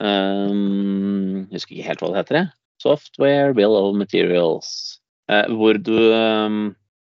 Um, 0.00 1.46
jeg 1.50 1.60
husker 1.60 1.76
ikke 1.76 1.88
helt 1.88 2.00
hva 2.00 2.08
det 2.12 2.20
heter. 2.24 2.36
jeg. 2.40 2.48
Software 2.80 3.54
bill 3.54 3.76
of 3.76 3.94
materials. 3.98 5.00
Eh, 5.30 5.46
hvor 5.52 5.78
du 5.78 5.96
um, 6.12 6.60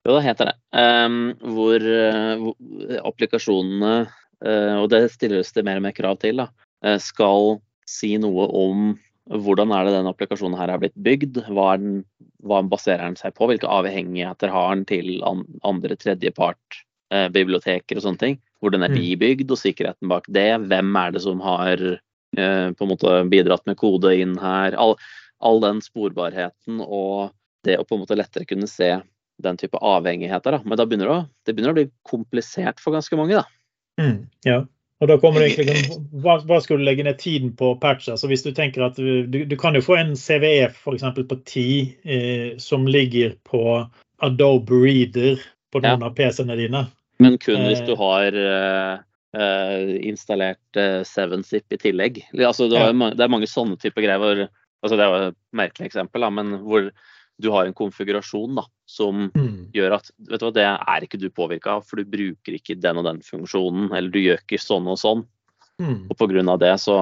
Jo, 0.07 0.15
det 0.15 0.23
heter 0.23 0.51
det. 0.51 0.55
Um, 0.71 1.33
hvor, 1.55 1.83
eh, 1.83 2.99
applikasjonene, 3.05 4.07
eh, 4.45 4.75
og 4.79 4.87
det 4.93 5.09
stilles 5.11 5.51
det 5.51 5.65
mer 5.67 5.81
og 5.81 5.83
mer 5.83 5.95
krav 5.97 6.15
til, 6.21 6.39
da, 6.39 6.47
skal 7.01 7.57
si 7.89 8.13
noe 8.21 8.45
om 8.55 8.93
hvordan 9.27 9.73
er 9.75 9.87
det 9.87 9.95
den 9.97 10.09
applikasjonen 10.09 10.57
her 10.59 10.71
er 10.71 10.81
blitt 10.81 10.95
bygd, 11.03 11.41
hva, 11.51 11.73
er 11.73 11.81
den, 11.81 11.95
hva 12.47 12.61
baserer 12.63 13.03
den 13.03 13.17
seg 13.19 13.35
på, 13.35 13.49
hvilke 13.49 13.69
avhengigheter 13.71 14.51
har 14.53 14.75
den 14.75 14.85
til 14.87 15.17
andre 15.27 15.97
tredjepart, 15.99 16.81
eh, 17.11 17.27
biblioteker 17.33 17.99
og 17.99 18.05
sånne 18.05 18.23
ting. 18.23 18.37
Hvordan 18.63 18.87
er 18.87 18.93
de 18.95 19.13
bygd, 19.19 19.51
og 19.53 19.59
sikkerheten 19.59 20.09
bak 20.09 20.25
det. 20.33 20.49
Hvem 20.65 20.95
er 20.97 21.11
det 21.13 21.21
som 21.21 21.41
har 21.43 21.83
eh, 21.83 22.69
på 22.73 22.85
en 22.85 22.89
måte 22.89 23.17
bidratt 23.29 23.67
med 23.69 23.77
kode 23.77 24.15
inn 24.17 24.37
her. 24.41 24.77
All, 24.79 24.95
all 25.43 25.61
den 25.61 25.83
sporbarheten 25.85 26.81
og 26.81 27.33
det 27.67 27.77
å 27.79 27.85
på 27.85 27.97
en 27.97 28.03
måte 28.05 28.17
lettere 28.17 28.47
kunne 28.47 28.69
se 28.69 28.95
den 29.43 29.59
type 29.59 29.77
avhengigheter. 29.77 30.57
Da. 30.57 30.61
Men 30.65 30.79
da 30.79 30.85
begynner 30.87 31.09
det, 31.09 31.17
å, 31.17 31.27
det 31.45 31.53
begynner 31.53 31.75
å 31.75 31.77
bli 31.77 31.87
komplisert 32.07 32.81
for 32.81 32.95
ganske 32.97 33.19
mange. 33.19 33.37
da. 33.37 33.45
Mm, 34.01 34.25
ja. 34.47 34.63
Og 34.97 35.11
da 35.11 35.17
kommer 35.21 35.43
det 35.43 35.51
egentlig, 35.51 35.99
hva, 36.23 36.39
hva 36.49 36.57
skal 36.63 36.79
du 36.79 36.87
legge 36.87 37.05
ned 37.05 37.19
tiden 37.21 37.51
på 37.57 37.75
patcher? 37.81 38.17
Så 38.17 38.29
hvis 38.31 38.41
du 38.45 38.49
tenker 38.57 38.87
at 38.87 38.97
du, 38.97 39.27
du, 39.29 39.57
kan 39.59 39.77
jo 39.77 39.83
få 39.85 39.99
en 39.99 40.15
CVE 40.17 40.71
f.eks. 40.71 41.05
på 41.19 41.37
10 41.37 41.65
eh, 42.01 42.47
som 42.61 42.87
ligger 42.89 43.35
på 43.45 43.61
Adobe 44.25 44.79
Reader 44.81 45.43
på 45.73 45.83
noen 45.83 46.01
ja. 46.01 46.09
av 46.09 46.17
PC-ene 46.17 46.57
dine. 46.57 46.87
Men 47.21 47.37
kun 47.41 47.61
hvis 47.67 47.83
du 47.85 47.93
eh. 47.93 48.01
har 48.01 48.39
eh, 48.41 49.93
installert 50.07 50.79
uh, 50.81 51.03
7-zip 51.05 51.77
i 51.77 51.81
tillegg. 51.81 52.23
Altså, 52.33 52.65
det, 52.71 52.81
er, 52.81 52.97
det, 53.13 53.21
er 53.21 53.33
mange 53.33 53.49
sånne 53.49 53.77
typer 53.81 54.05
greier. 54.05 54.21
Hvor, 54.23 54.47
altså, 54.83 54.97
det 54.97 55.05
er 55.05 55.29
et 55.29 55.39
merkelig 55.57 55.89
eksempel, 55.89 56.25
da, 56.25 56.31
men 56.33 56.57
hvor 56.65 56.89
du 57.37 57.49
har 57.53 57.67
en 57.67 57.75
konfigurasjon 57.77 58.57
da, 58.57 58.65
som 58.89 59.27
mm. 59.29 59.69
gjør 59.75 59.97
at 59.99 60.09
vet 60.29 60.41
du 60.41 60.45
hva, 60.47 60.53
det 60.55 60.67
er 60.67 61.05
ikke 61.05 61.19
du 61.21 61.27
påvirka 61.29 61.77
av, 61.77 61.85
for 61.85 62.01
du 62.01 62.09
bruker 62.09 62.57
ikke 62.57 62.79
den 62.81 63.01
og 63.01 63.05
den 63.05 63.21
funksjonen, 63.25 63.91
eller 63.93 64.13
du 64.13 64.21
gjør 64.23 64.41
ikke 64.41 64.61
sånn 64.61 64.89
og 64.89 64.97
sånn. 65.01 65.25
Mm. 65.77 66.07
Og 66.09 66.15
pga. 66.17 66.57
det 66.57 66.73
så 66.81 66.97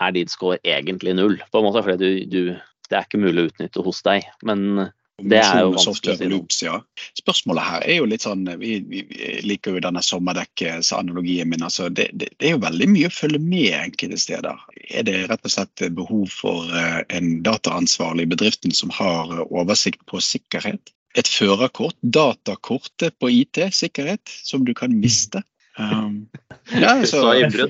er 0.00 0.16
din 0.16 0.28
score 0.28 0.60
egentlig 0.64 1.16
null, 1.16 1.38
på 1.52 1.60
en 1.60 1.68
måte, 1.68 1.84
fordi 1.86 2.26
du, 2.28 2.28
du, 2.28 2.42
det 2.90 2.98
er 2.98 3.08
ikke 3.08 3.22
mulig 3.22 3.42
å 3.46 3.52
utnytte 3.52 3.84
hos 3.86 4.02
deg. 4.04 4.28
Men 4.44 4.90
det 5.22 5.40
er 5.40 5.62
jo 5.64 5.72
vanskelig 5.74 6.14
å 6.14 6.18
si 6.18 6.28
loops, 6.30 6.60
ja. 6.64 6.76
Spørsmålet 7.18 7.66
her 7.66 7.86
er 7.86 7.98
jo 7.98 8.06
litt 8.10 8.24
sånn 8.24 8.46
Vi, 8.60 8.78
vi 8.88 9.02
liker 9.46 9.76
jo 9.76 9.82
denne 9.84 10.02
sommerdekksanalogien 10.04 11.50
min. 11.50 11.64
altså 11.66 11.88
det, 11.88 12.10
det, 12.12 12.30
det, 12.38 12.48
er 12.48 12.56
jo 12.56 12.62
veldig 12.64 12.88
mye 12.92 13.10
å 13.10 13.14
følge 13.14 13.42
med 13.42 13.74
enkelte 13.78 14.20
steder. 14.20 14.64
Er 14.88 15.06
det 15.08 15.18
rett 15.30 15.44
og 15.46 15.54
slett 15.54 15.84
behov 15.96 16.30
for 16.32 16.70
eh, 16.76 17.02
en 17.16 17.40
dataansvarlig 17.46 18.28
i 18.28 18.32
bedriften 18.34 18.74
som 18.76 18.92
har 18.96 19.32
oversikt 19.48 20.04
på 20.10 20.22
sikkerhet? 20.24 20.92
Et 21.18 21.26
førerkort, 21.26 21.96
datakortet 22.02 23.16
på 23.18 23.32
IT-sikkerhet, 23.40 24.30
som 24.46 24.64
du 24.64 24.74
kan 24.78 24.94
miste? 24.94 25.42
Um, 25.78 26.28
ja, 26.82 27.06
så, 27.06 27.22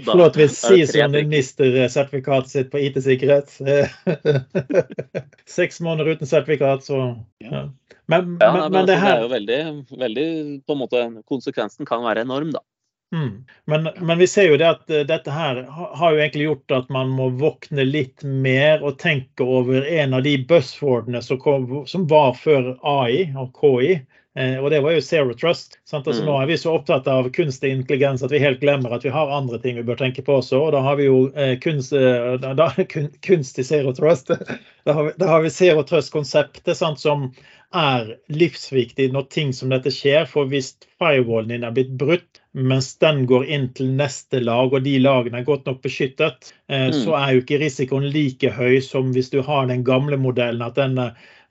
Flott 0.05 0.39
hvis 0.39 0.57
Sison 0.61 1.15
mister 1.29 1.77
sertifikatet 1.89 2.51
sitt 2.51 2.71
på 2.73 2.81
IT-sikkerhet. 2.81 3.53
Seks 5.57 5.81
måneder 5.85 6.17
uten 6.17 6.27
sertifikat, 6.27 6.85
så 6.85 7.03
ja. 7.39 7.69
Men, 8.11 8.37
ja, 8.41 8.53
men, 8.53 8.73
men 8.73 8.87
det, 8.87 8.97
her... 8.99 9.07
det 9.07 9.17
er 9.17 9.23
jo 9.23 9.31
veldig, 9.31 9.61
veldig 10.01 10.29
på 10.67 10.75
en 10.75 10.81
måte, 10.81 11.07
Konsekvensen 11.31 11.87
kan 11.87 12.03
være 12.03 12.25
enorm, 12.27 12.51
da. 12.57 12.65
Mm. 13.15 13.45
Men, 13.67 13.89
men, 14.01 14.19
vi 14.19 14.27
ser 14.31 14.53
jo 14.53 14.59
det 14.59 14.69
at 14.69 14.91
uh, 14.91 15.03
dette 15.07 15.35
her 15.35 15.65
har 15.69 16.15
jo 16.15 16.21
egentlig 16.21 16.45
gjort 16.47 16.75
at 16.77 16.93
man 16.95 17.11
må 17.15 17.27
våkne 17.41 17.83
litt 17.87 18.23
mer 18.23 18.85
og 18.87 19.01
tenke 19.03 19.43
over 19.43 19.83
en 19.83 20.15
av 20.15 20.23
de 20.27 20.37
buzzwordene 20.47 21.23
som, 21.23 21.41
kom, 21.43 21.67
som 21.91 22.07
var 22.11 22.37
før 22.39 22.77
AI 22.87 23.33
og 23.35 23.51
KI. 23.59 23.97
Eh, 24.41 24.57
og 24.63 24.71
det 24.71 24.81
var 24.81 24.95
jo 24.95 25.03
zero 25.05 25.35
trust. 25.37 25.77
Altså, 25.93 26.15
mm. 26.23 26.27
Nå 26.27 26.37
er 26.41 26.49
vi 26.49 26.59
så 26.61 26.73
opptatt 26.79 27.09
av 27.11 27.29
kunstig 27.37 27.73
intelligens 27.75 28.25
at 28.25 28.33
vi 28.33 28.41
helt 28.41 28.63
glemmer 28.63 28.95
at 28.97 29.05
vi 29.05 29.13
har 29.13 29.33
andre 29.37 29.61
ting 29.61 29.77
vi 29.77 29.85
bør 29.87 30.01
tenke 30.01 30.25
på 30.25 30.39
også. 30.41 30.63
Og 30.67 30.73
da 30.77 30.83
har 30.87 30.97
vi 31.01 31.09
jo 31.11 31.23
eh, 31.35 31.57
kunst, 31.63 31.93
eh, 31.93 32.37
da, 32.41 32.71
kun, 32.93 33.11
kunstig 33.27 33.67
zero 33.69 33.95
trust. 33.97 34.33
Da 34.89 34.95
har 34.97 35.05
vi, 35.05 35.11
da 35.21 35.27
har 35.29 35.43
vi 35.45 35.51
zero 35.53 35.83
trust-konseptet 35.85 36.79
som 36.99 37.27
er 37.77 38.15
livsviktig 38.33 39.11
når 39.13 39.27
ting 39.29 39.51
som 39.53 39.69
dette 39.69 39.93
skjer. 39.93 40.25
For 40.27 40.49
hvis 40.49 40.73
firewallen 40.97 41.53
din 41.53 41.67
er 41.69 41.75
blitt 41.77 41.93
brutt, 42.01 42.41
mens 42.57 42.95
den 43.05 43.27
går 43.29 43.45
inn 43.45 43.69
til 43.77 43.93
neste 43.99 44.41
lag, 44.41 44.73
og 44.73 44.87
de 44.87 44.97
lagene 45.05 45.43
er 45.43 45.47
godt 45.47 45.69
nok 45.69 45.83
beskyttet, 45.85 46.49
eh, 46.73 46.89
mm. 46.89 46.97
så 47.03 47.13
er 47.19 47.35
jo 47.35 47.45
ikke 47.45 47.61
risikoen 47.61 48.09
like 48.15 48.55
høy 48.57 48.81
som 48.83 49.13
hvis 49.13 49.29
du 49.35 49.43
har 49.45 49.69
den 49.69 49.85
gamle 49.85 50.17
modellen. 50.17 50.65
at 50.65 50.81
den 50.81 50.97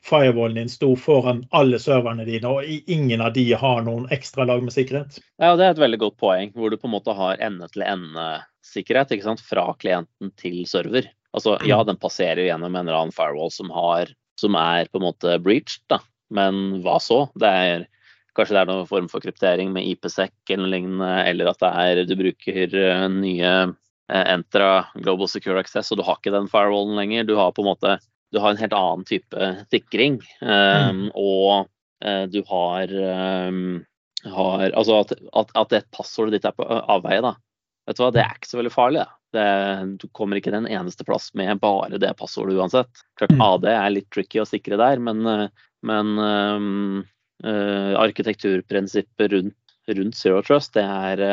firewallen 0.05 0.55
din 0.55 0.69
sto 0.69 0.93
foran 0.95 1.43
alle 1.55 1.79
serverne 1.79 2.25
dine, 2.27 2.47
og 2.47 2.89
ingen 2.89 3.21
av 3.21 3.33
de 3.35 3.45
har 3.53 3.83
noen 3.85 4.07
ekstra 4.13 4.45
lag 4.47 4.63
med 4.63 4.73
sikkerhet. 4.73 5.19
Ja, 5.41 5.55
Det 5.55 5.65
er 5.65 5.75
et 5.75 5.83
veldig 5.83 5.99
godt 5.99 6.17
poeng, 6.17 6.53
hvor 6.55 6.69
du 6.69 6.77
på 6.77 6.87
en 6.87 6.95
måte 6.95 7.15
har 7.15 7.41
ende-til-ende-sikkerhet 7.43 9.11
ikke 9.11 9.27
sant? 9.27 9.43
fra 9.43 9.73
klienten 9.79 10.31
til 10.39 10.65
server. 10.65 11.09
Altså, 11.33 11.57
Ja, 11.65 11.81
mm. 11.81 11.87
den 11.91 12.01
passerer 12.01 12.47
gjennom 12.47 12.75
en 12.75 12.87
eller 12.87 12.99
annen 13.03 13.15
firewall 13.15 13.51
som, 13.51 13.69
har, 13.69 14.09
som 14.39 14.55
er 14.55 14.89
på 14.89 15.01
en 15.01 15.07
måte 15.11 15.37
breached, 15.43 15.83
da. 15.89 15.99
men 16.31 16.81
hva 16.83 16.99
så? 16.99 17.27
Det 17.37 17.47
er 17.47 17.87
Kanskje 18.37 18.55
det 18.55 18.59
er 18.61 18.69
noen 18.69 18.87
form 18.87 19.07
for 19.11 19.19
kryptering 19.19 19.71
med 19.73 19.83
IPSec 19.89 20.31
eller 20.53 20.69
lignende, 20.71 21.09
eller 21.27 21.49
at 21.49 21.59
det 21.59 21.69
er, 21.81 22.01
du 22.07 22.13
bruker 22.15 22.75
eh, 22.77 23.07
nye 23.11 23.49
eh, 23.73 24.25
Entra 24.31 24.85
Global 24.95 25.27
Secure 25.27 25.59
Access, 25.59 25.91
og 25.91 25.99
du 25.99 26.05
har 26.07 26.19
ikke 26.21 26.31
den 26.31 26.47
firewallen 26.47 26.95
lenger. 26.95 27.25
Du 27.27 27.35
har 27.35 27.51
på 27.51 27.65
en 27.65 27.71
måte 27.71 27.97
du 28.31 28.39
har 28.39 28.53
en 28.53 28.61
helt 28.61 28.73
annen 28.73 29.05
type 29.05 29.51
sikring. 29.73 30.19
Um, 30.41 30.49
mm. 30.49 31.05
Og 31.17 31.69
uh, 32.05 32.25
du 32.29 32.41
har, 32.49 32.93
um, 33.49 33.79
har 34.25 34.65
Altså 34.69 34.99
at, 34.99 35.13
at, 35.33 35.53
at, 35.55 35.71
det 35.73 35.85
passordet 35.95 36.37
ditt 36.37 36.49
er 36.49 36.57
på 36.57 36.67
avveie, 36.67 37.23
da. 37.25 37.35
Vet 37.89 37.97
du 37.97 38.03
hva, 38.03 38.11
det 38.13 38.21
er 38.23 38.35
ikke 38.37 38.51
så 38.51 38.59
veldig 38.59 38.73
farlig. 38.73 39.05
Det, 39.33 39.45
du 40.01 40.07
kommer 40.13 40.39
ikke 40.39 40.53
den 40.53 40.67
eneste 40.69 41.05
plass 41.05 41.29
med 41.37 41.61
bare 41.61 42.01
det 42.01 42.11
passordet 42.19 42.57
uansett. 42.57 43.01
Klart 43.17 43.33
mm. 43.33 43.41
AD 43.45 43.65
er 43.71 43.89
litt 43.93 44.09
tricky 44.13 44.41
å 44.41 44.49
sikre 44.49 44.77
der, 44.81 45.01
men, 45.01 45.25
men 45.85 46.13
um, 46.21 47.01
uh, 47.45 47.97
arkitekturprinsippet 48.01 49.33
rundt, 49.33 49.57
rundt, 49.89 50.17
Zero 50.17 50.43
Trust, 50.45 50.75
det 50.77 50.85
er 50.85 51.25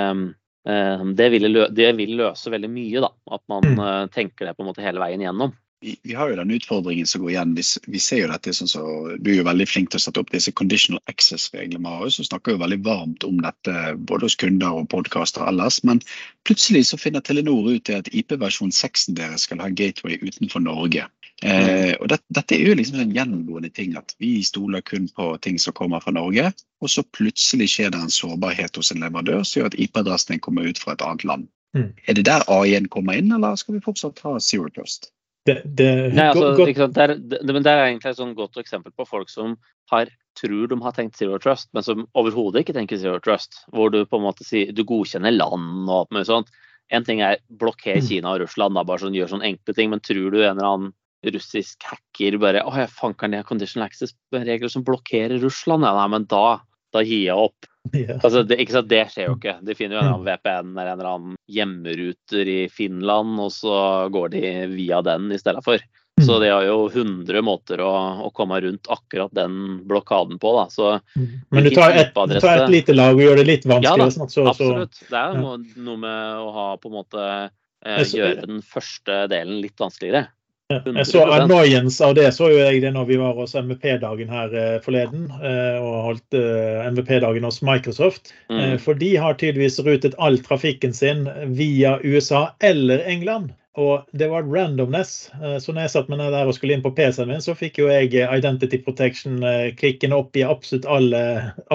det 0.66 1.26
vil, 1.30 1.44
lø 1.46 1.68
det 1.70 1.92
vil, 1.94 2.16
løse 2.18 2.50
veldig 2.50 2.68
mye, 2.72 2.98
da. 3.04 3.12
At 3.36 3.42
man 3.52 3.68
mm. 3.76 4.08
tenker 4.10 4.48
det 4.48 4.56
på 4.56 4.64
en 4.64 4.70
måte 4.72 4.82
hele 4.82 4.98
veien 4.98 5.22
gjennom 5.22 5.52
vi, 5.80 5.97
vi, 6.02 6.14
har 6.14 6.30
jo 6.30 6.37
den 6.37 6.50
utfordringen 6.50 7.06
som 7.06 7.23
går 7.23 7.30
igjen. 7.30 7.54
Vi, 7.54 7.62
vi 7.87 8.00
ser 8.00 8.23
jo 8.23 8.30
dette 8.30 8.54
sånn 8.56 8.71
så, 8.71 8.85
Du 9.21 9.30
er 9.33 9.40
jo 9.40 9.49
veldig 9.49 9.66
flink 9.68 9.90
til 9.92 10.00
å 10.00 10.04
sette 10.06 10.23
opp 10.23 10.33
disse 10.33 10.52
conditional 10.56 11.02
access-reglene, 11.12 11.83
Marius, 11.85 12.21
og 12.23 12.28
snakker 12.30 12.54
jo 12.54 12.62
veldig 12.62 12.78
varmt 12.87 13.26
om 13.28 13.42
dette 13.45 13.97
både 14.09 14.28
hos 14.28 14.38
kunder 14.40 14.80
og 14.80 14.88
podkaster 14.92 15.45
ellers. 15.47 15.83
Men 15.85 16.00
plutselig 16.49 16.87
så 16.90 17.00
finner 17.00 17.25
Telenor 17.25 17.68
ut 17.68 17.85
til 17.88 18.00
at 18.00 18.09
IP-versjon 18.12 18.73
6 18.73 19.11
deres 19.18 19.45
skal 19.49 19.61
ha 19.64 19.68
gateway 19.68 20.16
utenfor 20.23 20.64
Norge. 20.64 21.04
Eh, 21.45 21.92
og 22.00 22.09
det, 22.09 22.23
Dette 22.33 22.56
er 22.56 22.71
jo 22.71 22.78
liksom 22.78 23.02
en 23.02 23.12
gjennomgående 23.12 23.68
ting 23.76 23.99
at 24.00 24.14
vi 24.23 24.38
stoler 24.47 24.80
kun 24.80 25.11
på 25.12 25.35
ting 25.45 25.61
som 25.61 25.76
kommer 25.76 26.00
fra 26.00 26.14
Norge. 26.16 26.54
Og 26.80 26.92
så 26.92 27.04
plutselig 27.16 27.68
skjer 27.75 27.92
det 27.92 28.00
en 28.00 28.12
sårbarhet 28.12 28.80
hos 28.80 28.92
en 28.92 29.04
leverandør 29.04 29.45
som 29.45 29.61
gjør 29.61 29.71
at 29.73 29.78
IP-adressen 29.80 30.40
kommer 30.40 30.68
ut 30.68 30.80
fra 30.80 30.97
et 30.97 31.04
annet 31.04 31.28
land. 31.28 31.47
Mm. 31.76 31.92
Er 32.09 32.16
det 32.16 32.25
der 32.25 32.47
A1 32.49 32.88
kommer 32.88 33.18
inn, 33.21 33.28
eller 33.37 33.56
skal 33.61 33.76
vi 33.76 33.85
fortsatt 33.85 34.23
ha 34.25 34.38
Zero 34.40 34.73
Trust? 34.73 35.11
Det, 35.46 35.60
det, 35.78 35.88
Nei, 36.16 36.26
altså, 36.32 36.52
godt, 36.58 36.94
det, 36.96 37.16
det, 37.30 37.52
men 37.54 37.62
det 37.62 37.70
er 37.72 37.84
egentlig 37.84 38.10
et 38.10 38.18
sånn 38.18 38.34
godt 38.34 38.58
eksempel 38.58 38.90
på 38.98 39.06
folk 39.06 39.30
som 39.30 39.54
har, 39.92 40.10
tror 40.38 40.66
de 40.72 40.78
har 40.82 40.94
tenkt 40.96 41.18
zero 41.20 41.38
trust, 41.42 41.68
men 41.76 41.86
som 41.86 42.04
overhodet 42.18 42.64
ikke 42.64 42.74
tenker 42.74 42.98
zero 42.98 43.20
trust. 43.22 43.62
Hvor 43.70 43.92
du 43.94 44.00
på 44.02 44.18
en 44.18 44.26
måte 44.26 44.46
sier, 44.46 44.72
du 44.74 44.82
godkjenner 44.86 45.34
land 45.36 45.86
og 45.86 46.00
alt 46.00 46.16
mulig 46.16 46.26
sånt. 46.30 46.50
En 46.94 47.06
ting 47.06 47.22
er 47.22 47.38
blokker 47.62 48.00
mm. 48.00 48.06
Kina 48.08 48.34
og 48.34 48.42
Russland, 48.42 48.74
da, 48.78 48.84
bare 48.86 49.04
sånn, 49.04 49.14
gjør 49.14 49.36
sånne 49.36 49.52
enkle 49.52 49.76
ting, 49.78 49.92
men 49.94 50.02
tror 50.02 50.34
du 50.34 50.40
en 50.40 50.56
eller 50.56 50.70
annen 50.72 50.94
russisk 51.26 51.82
hacker 51.86 52.36
bare 52.38 52.60
Å, 52.66 52.72
jeg 52.82 52.92
fanker 52.92 53.30
ned 53.32 53.46
conditional 53.48 53.88
access-regler 53.88 54.70
som 54.70 54.84
blokkerer 54.86 55.40
Russland? 55.42 55.86
Ja, 55.86 55.94
nei, 55.96 56.08
men 56.12 56.26
da, 56.30 56.58
da 56.96 57.04
gir 57.06 57.26
jeg 57.28 57.48
opp. 57.48 57.72
Yeah. 57.94 58.16
Altså, 58.18 58.40
det, 58.42 58.56
ikke 58.58 58.74
sant, 58.74 58.88
det 58.90 59.04
skjer 59.12 59.28
jo 59.28 59.34
ikke. 59.36 59.52
De 59.62 59.74
finner 59.78 59.94
jo 59.94 60.00
en 60.00 60.08
annen 60.08 60.24
VPN 60.26 60.72
eller 60.72 60.88
en 60.90 60.96
eller 60.96 61.06
annen 61.06 61.36
hjemmeruter 61.54 62.48
i 62.50 62.56
Finland, 62.66 63.36
og 63.38 63.52
så 63.54 63.76
går 64.10 64.32
de 64.32 64.42
via 64.72 64.98
den 65.06 65.28
i 65.30 65.38
stedet 65.38 65.62
for. 65.62 65.78
Så 66.22 66.32
mm. 66.32 66.40
de 66.42 66.48
har 66.48 66.64
jo 66.64 66.76
100 66.88 67.42
måter 67.44 67.80
å, 67.84 67.92
å, 68.24 68.30
komme 68.34 68.58
rundt 68.64 68.88
akkurat 68.88 69.32
den 69.36 69.82
blokaden 69.86 70.38
på. 70.40 70.52
Da. 70.56 70.64
Så 70.72 70.92
mm. 71.14 71.26
Men 71.52 71.66
du 71.66 71.70
tar 71.76 71.92
et, 71.92 72.14
du 72.14 72.38
tar 72.40 72.62
et, 72.62 72.70
lite 72.72 72.96
lag 72.96 73.14
og 73.14 73.20
gjør 73.20 73.42
det 73.42 73.44
litt 73.50 73.66
vanskeligere? 73.68 74.08
Ja, 74.08 74.14
sånn, 74.14 74.32
så, 74.32 74.46
absolutt. 74.48 75.02
Det 75.10 75.20
er 75.20 75.36
jo 75.36 75.52
ja. 75.52 75.58
noe 75.90 76.00
med 76.06 76.40
å 76.40 76.48
ha 76.56 76.66
på 76.80 76.88
en 76.88 76.96
måte 76.96 77.26
eh, 77.44 78.00
gjøre 78.00 78.48
den 78.48 78.64
første 78.64 79.26
delen 79.32 79.60
litt 79.60 79.76
vanskeligere. 79.78 80.30
Jeg 80.66 81.06
så 81.06 81.20
annoyance 81.30 82.02
av 82.02 82.16
det 82.18 82.26
så 82.35 82.49
jo 82.50 82.56
jeg 82.58 82.80
det 82.82 82.90
når 82.96 83.04
vi 83.06 83.18
var 83.20 83.37
hos 83.38 83.52
MVP-dagen 83.54 84.30
her 84.32 84.54
eh, 84.58 84.78
forleden. 84.82 85.28
Eh, 85.38 85.76
og 85.78 86.08
holdt 86.08 86.35
eh, 86.35 86.80
MVP-dagen 86.90 87.46
hos 87.46 87.61
Microsoft. 87.62 88.32
Mm. 88.50 88.75
For 88.82 88.99
de 88.99 89.12
har 89.14 89.38
tydeligvis 89.38 89.78
rutet 89.87 90.16
all 90.18 90.40
trafikken 90.42 90.96
sin 90.96 91.28
via 91.54 92.00
USA 92.02 92.49
eller 92.66 93.04
England. 93.06 93.52
Og 93.78 94.08
det 94.16 94.26
var 94.32 94.49
randomness. 94.49 95.28
Så 95.61 95.75
når 95.75 95.85
jeg 95.85 95.92
satt 95.92 96.06
meg 96.08 96.18
den 96.23 96.32
der 96.32 96.49
og 96.49 96.56
skulle 96.56 96.73
inn 96.73 96.82
på 96.82 96.94
PC-en 96.96 97.28
min, 97.28 97.42
så 97.44 97.52
fikk 97.52 97.76
jo 97.82 97.90
jeg 97.92 98.08
Identity 98.25 98.80
Protection-klikken 98.80 100.16
opp 100.16 100.32
i 100.40 100.46
absolutt 100.49 100.88
alle 100.88 101.20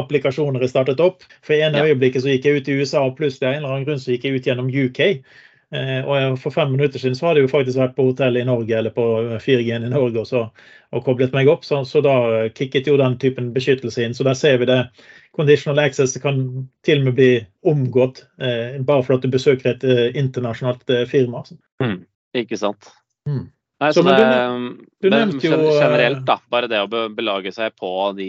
applikasjoner 0.02 0.66
jeg 0.66 0.74
startet 0.74 1.04
opp. 1.06 1.22
For 1.46 1.54
i 1.54 1.62
ene 1.62 1.84
ja. 1.84 1.92
øyeblikket 1.94 2.26
så 2.26 2.34
gikk 2.34 2.50
jeg 2.50 2.58
ut 2.58 2.74
i 2.74 2.80
USA, 2.82 3.06
og 3.06 3.22
plutselig 3.22 3.52
av 3.52 3.54
en 3.54 3.62
eller 3.62 3.76
annen 3.76 3.86
grunn 3.86 4.02
så 4.02 4.16
gikk 4.16 4.26
jeg 4.26 4.42
ut 4.42 4.50
gjennom 4.50 4.74
UK. 4.74 5.04
Eh, 5.72 6.02
og 6.04 6.34
for 6.42 6.52
fem 6.52 6.74
minutter 6.74 7.00
siden 7.00 7.16
så 7.16 7.30
hadde 7.30 7.40
jeg 7.40 7.48
jo 7.48 7.52
faktisk 7.54 7.80
vært 7.80 7.94
på 7.96 8.04
hotell 8.10 8.36
i 8.36 8.44
Norge 8.44 8.76
eller 8.76 8.92
på 8.92 9.06
4G-en 9.40 9.86
i 9.88 9.92
Norge 9.94 10.20
og, 10.20 10.28
så, 10.28 10.42
og 10.92 11.06
koblet 11.06 11.32
meg 11.36 11.48
opp. 11.48 11.64
Så, 11.64 11.80
så, 11.88 12.02
da 12.04 12.16
kicket 12.58 12.90
jo 12.92 12.98
den 13.00 13.16
typen 13.22 13.54
beskyttelse 13.56 14.04
inn. 14.04 14.14
Så 14.18 14.28
der 14.28 14.36
ser 14.36 14.58
vi 14.60 14.68
det. 14.68 14.82
Conditional 15.38 15.80
access 15.86 16.18
kan 16.20 16.44
til 16.84 17.00
og 17.00 17.08
med 17.08 17.16
bli 17.22 17.30
omgått 17.72 18.26
eh, 18.44 18.76
bare 18.84 19.06
for 19.08 19.16
at 19.16 19.24
du 19.24 19.32
besøker 19.32 19.72
et 19.78 19.88
eh, 19.88 20.10
internasjonalt 20.20 20.90
eh, 20.92 21.06
firma. 21.08 21.46
Mm, 21.80 22.02
ikke 22.44 22.60
sant. 22.60 22.92
Mm. 23.30 23.46
Nei, 23.82 23.88
Så, 23.96 24.04
så 24.04 24.12
det, 24.12 24.18
du- 24.22 25.08
du 25.08 25.10
nevnte 25.10 25.48
jo, 25.48 25.56
generelt, 25.74 26.20
eh, 26.20 26.26
da. 26.28 26.36
Bare 26.54 26.68
det 26.70 26.84
å 26.84 27.08
belage 27.16 27.50
seg 27.56 27.72
på 27.80 27.90
de, 28.20 28.28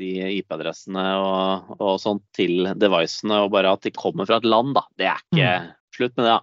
de 0.00 0.08
IP-adressene 0.40 1.04
og, 1.20 1.76
og 1.78 2.00
sånt 2.02 2.24
til 2.34 2.66
devicene, 2.74 3.44
og 3.44 3.52
bare 3.54 3.76
at 3.76 3.84
de 3.86 3.92
kommer 3.94 4.26
fra 4.26 4.40
et 4.40 4.48
land, 4.48 4.72
da. 4.74 4.82
Det 4.98 5.06
er 5.12 5.20
ikke 5.28 5.52
Mm. 5.60 5.74
Slutt 5.98 6.16
med 6.16 6.26
det. 6.26 6.40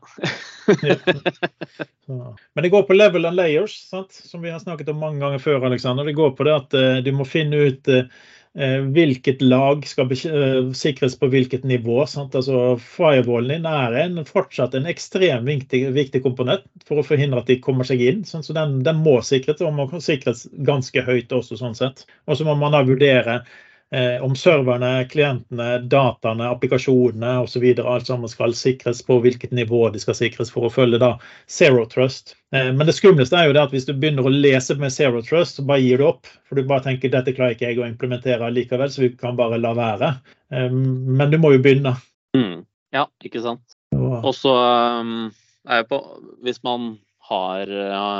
Så. 2.05 2.35
Men 2.53 2.61
det 2.63 2.69
går 2.69 2.81
på 2.83 2.93
level 2.93 3.25
and 3.25 3.35
layers, 3.35 3.71
sant? 3.87 4.11
som 4.11 4.41
vi 4.41 4.51
har 4.51 4.59
snakket 4.59 4.89
om 4.91 4.99
mange 4.99 5.21
ganger 5.23 5.39
før. 5.39 5.65
Alexander. 5.65 6.05
Det 6.05 6.13
går 6.13 6.33
på 6.35 6.43
det 6.43 6.55
at 6.55 6.75
uh, 6.75 6.97
du 7.05 7.13
må 7.15 7.23
finne 7.23 7.61
ut 7.69 7.87
eh, 7.87 8.81
hvilket 8.97 9.39
lag 9.41 9.87
skal 9.87 10.11
eh, 10.11 10.73
sikres 10.75 11.15
på 11.19 11.29
hvilket 11.31 11.63
nivå. 11.63 12.01
Sant? 12.11 12.35
Altså, 12.35 12.75
Firewallen 12.83 13.53
din 13.63 13.69
er 13.71 13.95
en, 14.03 14.19
fortsatt 14.27 14.75
en 14.75 14.91
ekstremt 14.91 15.47
viktig, 15.47 15.85
viktig 15.95 16.23
komponent 16.27 16.67
for 16.87 16.99
å 16.99 17.07
forhindre 17.07 17.39
at 17.39 17.51
de 17.51 17.61
kommer 17.63 17.87
seg 17.87 18.03
inn. 18.03 18.25
Sant? 18.27 18.49
Så 18.49 18.57
den, 18.59 18.81
den 18.83 18.99
må 19.07 19.21
sikres, 19.23 19.63
og 19.63 19.77
må 19.79 19.87
sikres 20.03 20.49
ganske 20.67 21.07
høyt 21.07 21.31
også. 21.31 21.61
sånn 21.63 21.79
sett. 21.79 22.03
Og 22.27 22.35
så 22.35 22.47
må 22.47 22.59
man 22.59 22.75
da 22.75 22.83
vurdere 22.83 23.45
eh, 23.93 24.23
om 24.23 24.35
serverne, 24.35 25.05
klientene, 25.11 25.79
dataene, 25.91 26.47
applikasjonene 26.49 27.37
osv. 27.43 27.65
alt 27.79 28.07
sammen 28.07 28.29
skal 28.31 28.55
sikres 28.57 29.01
på 29.05 29.19
hvilket 29.23 29.53
nivå 29.55 29.89
de 29.93 30.01
skal 30.01 30.17
sikres 30.17 30.51
for 30.53 30.67
å 30.67 30.73
følge 30.73 30.99
da 31.01 31.15
zero 31.51 31.85
trust. 31.91 32.35
Eh, 32.55 32.71
men 32.73 32.87
det 32.87 32.97
skumleste 32.97 33.37
er 33.37 33.49
jo 33.49 33.55
det 33.57 33.63
at 33.67 33.75
hvis 33.75 33.87
du 33.89 33.93
begynner 33.93 34.25
å 34.25 34.33
lese 34.33 34.77
med 34.81 34.93
zero 34.93 35.21
trust, 35.25 35.59
så 35.59 35.67
bare 35.67 35.83
gir 35.83 36.01
du 36.01 36.09
opp. 36.09 36.29
For 36.47 36.57
du 36.57 36.67
bare 36.67 36.87
tenker 36.87 37.13
dette 37.13 37.35
klarer 37.35 37.57
ikke 37.57 37.69
jeg 37.69 37.81
å 37.81 37.87
implementere 37.87 38.51
likevel, 38.53 38.91
så 38.91 39.05
vi 39.05 39.13
kan 39.15 39.37
bare 39.39 39.61
la 39.61 39.75
være. 39.77 40.13
Eh, 40.53 40.69
men 40.71 41.33
du 41.33 41.39
må 41.41 41.55
jo 41.55 41.63
begynne. 41.63 41.95
Mm. 42.37 42.63
Ja, 42.95 43.07
ikke 43.25 43.43
sant. 43.43 43.75
Og, 43.95 44.31
så 44.35 44.51
um, 44.51 45.29
er 45.69 45.79
jeg 45.79 45.87
på 45.87 45.97
Hvis 46.43 46.59
man 46.67 46.97
har 47.29 47.69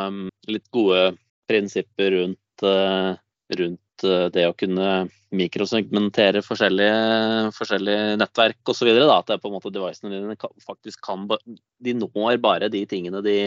um, 0.08 0.22
litt 0.50 0.66
gode 0.74 1.14
prinsipper 1.50 2.14
rundt, 2.16 2.64
uh, 2.66 3.14
rundt 3.60 3.82
uh, 4.04 4.28
det 4.34 4.48
å 4.50 4.58
kunne 4.58 5.08
mikrosegmentere 5.36 6.42
forskjellige, 6.46 7.52
forskjellige 7.56 8.18
nettverk 8.20 8.72
osv. 8.72 8.92
At 8.92 9.30
det 9.30 9.38
er 9.38 9.42
på 9.44 9.52
en 9.52 9.56
måte 9.58 9.74
devicene 9.74 10.14
dine 10.14 10.36
faktisk 10.66 11.02
kan 11.06 11.26
De 11.28 11.96
når 11.98 12.40
bare 12.44 12.70
de 12.72 12.86
tingene 12.90 13.24
de, 13.26 13.40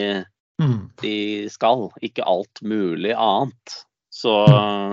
mm, 0.62 0.80
de 1.02 1.14
skal, 1.52 1.88
ikke 2.04 2.26
alt 2.28 2.62
mulig 2.62 3.14
annet. 3.14 3.78
Så, 4.18 4.32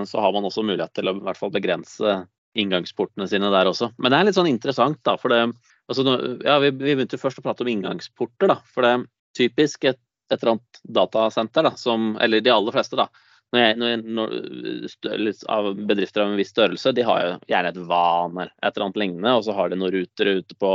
så 0.06 0.22
har 0.22 0.32
man 0.32 0.46
også 0.46 0.62
mulighet 0.62 0.94
til 0.94 1.10
å 1.10 1.16
i 1.16 1.24
hvert 1.26 1.38
fall 1.40 1.50
begrense 1.54 2.20
inngangsportene 2.56 3.26
sine 3.28 3.50
der 3.52 3.68
også. 3.68 3.90
Men 4.00 4.12
det 4.12 4.18
er 4.18 4.28
litt 4.28 4.38
sånn 4.38 4.50
interessant, 4.50 5.00
da. 5.06 5.16
For 5.20 5.32
det 5.32 5.42
altså, 5.90 6.16
ja, 6.44 6.58
vi, 6.62 6.72
vi 6.72 6.94
begynte 6.94 7.20
først 7.20 7.40
å 7.40 7.44
prate 7.44 7.64
om 7.64 7.70
inngangsporter, 7.72 8.50
da. 8.52 8.60
For 8.72 8.86
det 8.86 8.92
er 8.94 9.06
typisk 9.36 9.88
et, 9.90 10.00
et 10.30 10.38
eller 10.38 10.56
annet 10.56 10.80
datasenter, 11.00 11.66
da, 11.68 11.74
som 11.78 12.14
Eller 12.22 12.44
de 12.44 12.54
aller 12.54 12.76
fleste, 12.76 12.98
da. 12.98 13.08
Når 13.54 13.62
jeg, 13.62 13.78
når 13.78 13.90
jeg, 13.92 14.02
når, 14.18 14.36
litt 15.22 15.42
av 15.52 15.70
bedrifter 15.88 16.24
av 16.24 16.32
en 16.32 16.40
viss 16.40 16.52
størrelse, 16.52 16.92
de 16.96 17.06
har 17.06 17.22
jo 17.22 17.32
gjerne 17.52 17.72
et 17.72 17.80
VAN 17.88 18.36
eller 18.36 18.52
et 18.52 18.70
eller 18.72 18.86
annet 18.88 19.02
lignende, 19.02 19.34
og 19.38 19.46
så 19.46 19.56
har 19.56 19.70
de 19.70 19.78
noen 19.80 19.94
ruter 19.94 20.32
ute 20.40 20.58
på, 20.60 20.72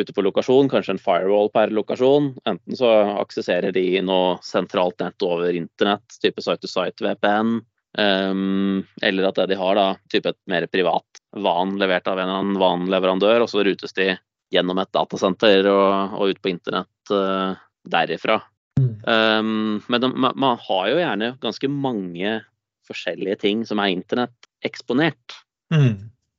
ute 0.00 0.16
på 0.16 0.24
lokasjon, 0.24 0.70
kanskje 0.72 0.96
en 0.96 1.02
firewall 1.02 1.52
per 1.54 1.74
lokasjon. 1.76 2.32
Enten 2.48 2.78
så 2.78 2.92
aksesserer 3.20 3.76
de 3.76 3.86
noe 4.04 4.36
sentralt 4.44 5.00
nett 5.04 5.28
over 5.28 5.56
internett, 5.60 6.20
type 6.22 6.44
site-to-site 6.44 7.04
VPN, 7.04 7.58
Um, 7.98 8.84
eller 9.02 9.24
at 9.24 9.38
det 9.40 9.46
de 9.54 9.56
har, 9.56 9.76
da, 9.78 9.84
type 10.12 10.28
et 10.28 10.38
mer 10.52 10.66
privat 10.68 11.20
van 11.32 11.78
levert 11.80 12.08
av 12.10 12.18
en 12.18 12.26
eller 12.26 12.42
annen 12.42 12.58
vanleverandør, 12.60 13.44
og 13.44 13.48
så 13.48 13.64
rutes 13.64 13.96
de 13.96 14.10
gjennom 14.52 14.78
et 14.82 14.92
datasenter 14.92 15.64
og, 15.70 16.18
og 16.18 16.34
ut 16.34 16.42
på 16.42 16.52
internett 16.52 17.14
uh, 17.14 17.56
derifra. 17.88 18.36
Mm, 18.80 18.92
Um, 19.06 19.80
men 19.86 20.02
de, 20.02 20.08
man, 20.18 20.58
har 20.58 20.88
jo 20.90 20.98
gjerne 20.98 21.30
ganske 21.42 21.68
mange 21.70 22.40
forskjellige 22.88 23.38
ting 23.44 23.62
som 23.66 23.78
er 23.82 23.92
internett-eksponert. 23.94 25.36
mm, 25.74 25.94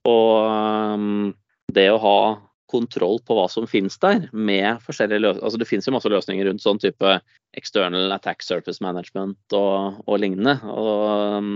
Og 0.08 0.34
um, 0.52 1.34
det 1.72 1.88
å 1.92 2.02
ha 2.04 2.20
kontroll 2.68 3.22
på 3.24 3.38
hva 3.38 3.46
som 3.52 3.68
finnes 3.70 3.96
der, 4.04 4.26
med 4.36 4.82
forskjellige 4.84 5.24
løsninger 5.24 5.46
altså 5.48 5.60
Det 5.62 5.68
finnes 5.70 5.88
jo 5.88 5.94
masse 5.96 6.12
løsninger 6.12 6.50
rundt 6.50 6.64
sånn 6.64 6.82
type 6.84 7.14
external 7.56 8.12
attack 8.12 8.44
surface 8.44 8.84
management 8.84 9.56
og, 9.56 10.02
og 10.04 10.20
lignende. 10.20 10.58
Og 10.68 11.38
um, 11.40 11.54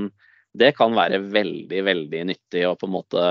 det 0.57 0.73
kan 0.77 0.95
være 0.95 1.19
veldig, 1.31 1.83
veldig 1.87 2.23
nyttig 2.31 2.63
å 2.67 2.77
på 2.79 2.87
en 2.87 2.95
måte 2.95 3.25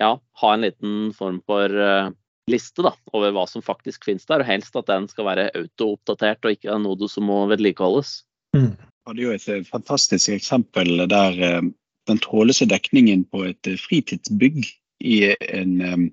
ja, 0.00 0.10
ha 0.18 0.50
en 0.54 0.66
liten 0.66 1.12
form 1.14 1.38
for 1.46 1.70
uh, 1.70 2.10
liste 2.50 2.84
da, 2.84 2.94
over 3.14 3.34
hva 3.34 3.44
som 3.50 3.64
faktisk 3.64 4.06
finnes 4.08 4.26
der, 4.26 4.42
og 4.42 4.48
helst 4.48 4.76
at 4.78 4.88
den 4.90 5.08
skal 5.10 5.28
være 5.28 5.50
auto-oppdatert 5.58 6.44
og 6.44 6.56
ikke 6.56 6.78
noe 6.82 7.10
som 7.10 7.28
må 7.30 7.44
vedlikeholdes. 7.52 8.22
mm. 8.56 8.72
hadde 9.08 9.22
jo 9.22 9.32
et 9.34 9.48
eh, 9.48 9.64
fantastisk 9.66 10.30
eksempel 10.34 11.06
der 11.10 11.38
eh, 11.42 11.62
den 12.10 12.18
trådløse 12.22 12.66
dekningen 12.70 13.24
på 13.30 13.44
et 13.50 13.70
eh, 13.70 13.78
fritidsbygg 13.78 14.66
i 15.02 15.34
en 15.48 16.10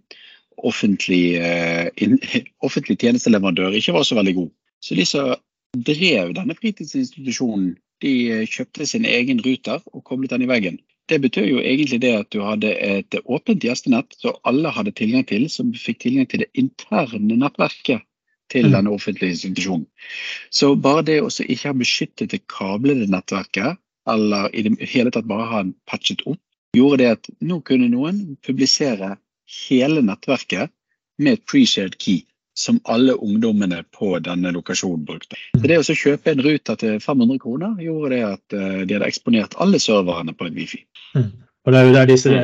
offentlig, 0.64 1.36
eh, 1.38 1.90
in, 1.98 2.20
offentlig 2.66 2.98
tjenesteleverandør 3.00 3.78
ikke 3.78 3.94
var 3.94 4.04
så 4.08 4.18
veldig 4.20 4.36
god. 4.36 4.50
Så 4.82 4.96
de 4.96 5.06
som 5.06 5.36
drev 5.76 6.34
denne 6.38 6.56
fritidsinstitusjonen, 6.58 7.76
de 8.02 8.46
kjøpte 8.48 8.86
sin 8.88 9.06
egen 9.06 9.42
ruter 9.44 9.82
og 9.92 10.04
koblet 10.08 10.32
den 10.32 10.46
i 10.46 10.50
veggen. 10.50 10.80
Det 11.10 11.18
betyr 11.24 11.48
jo 11.50 11.62
egentlig 11.62 12.02
det 12.04 12.12
at 12.14 12.30
du 12.34 12.44
hadde 12.46 12.70
et 12.86 13.16
åpent 13.26 13.64
gjestenett, 13.66 14.14
som 14.22 14.38
alle 14.50 14.70
hadde 14.76 14.94
tilgang 14.94 15.26
til, 15.30 15.48
som 15.50 15.72
fikk 15.74 16.04
tilgang 16.06 16.30
til 16.30 16.44
det 16.44 16.52
interne 16.54 17.38
nettverket 17.40 18.06
til 18.50 18.66
den 18.66 18.76
denne 18.78 18.94
offentlige 18.94 19.36
institusjonen. 19.36 19.86
Så 20.50 20.74
bare 20.76 21.06
det 21.06 21.20
å 21.22 21.30
ikke 21.30 21.72
ha 21.72 21.78
beskyttet 21.78 22.34
det 22.34 22.44
kablede 22.50 23.10
nettverket, 23.10 23.78
eller 24.10 24.50
i 24.54 24.66
det 24.66 24.78
hele 24.90 25.14
tatt 25.14 25.30
bare 25.30 25.50
ha 25.50 25.64
den 25.64 25.76
patchet 25.90 26.24
opp, 26.30 26.42
gjorde 26.78 27.02
det 27.02 27.10
at 27.18 27.30
nå 27.42 27.60
kunne 27.66 27.90
noen 27.92 28.38
publisere 28.46 29.16
hele 29.50 30.02
nettverket 30.06 30.74
med 31.20 31.38
et 31.38 31.46
pre-shared 31.50 31.98
key, 32.02 32.24
som 32.60 32.80
alle 32.84 33.14
ungdommene 33.14 33.84
på 33.96 34.12
denne 34.20 34.52
lokasjonen 34.52 35.06
brukte. 35.08 35.38
Så 35.56 35.64
det 35.64 35.78
å 35.80 36.00
kjøpe 36.04 36.34
en 36.34 36.42
ruter 36.44 36.80
til 36.82 36.98
500 37.00 37.40
kroner, 37.40 37.78
gjorde 37.84 38.10
det 38.12 38.24
at 38.28 38.56
eh, 38.58 38.82
de 38.84 38.98
hadde 38.98 39.08
eksponert 39.08 39.56
alle 39.64 39.80
serverne 39.80 40.36
på 40.36 40.50
en 40.50 40.58
wifi. 40.60 40.82
Mm. 41.16 41.30
Og 41.70 41.74
det 41.76 41.80
er 41.80 41.86
jo 41.86 41.94
der 41.94 42.08
disse, 42.10 42.38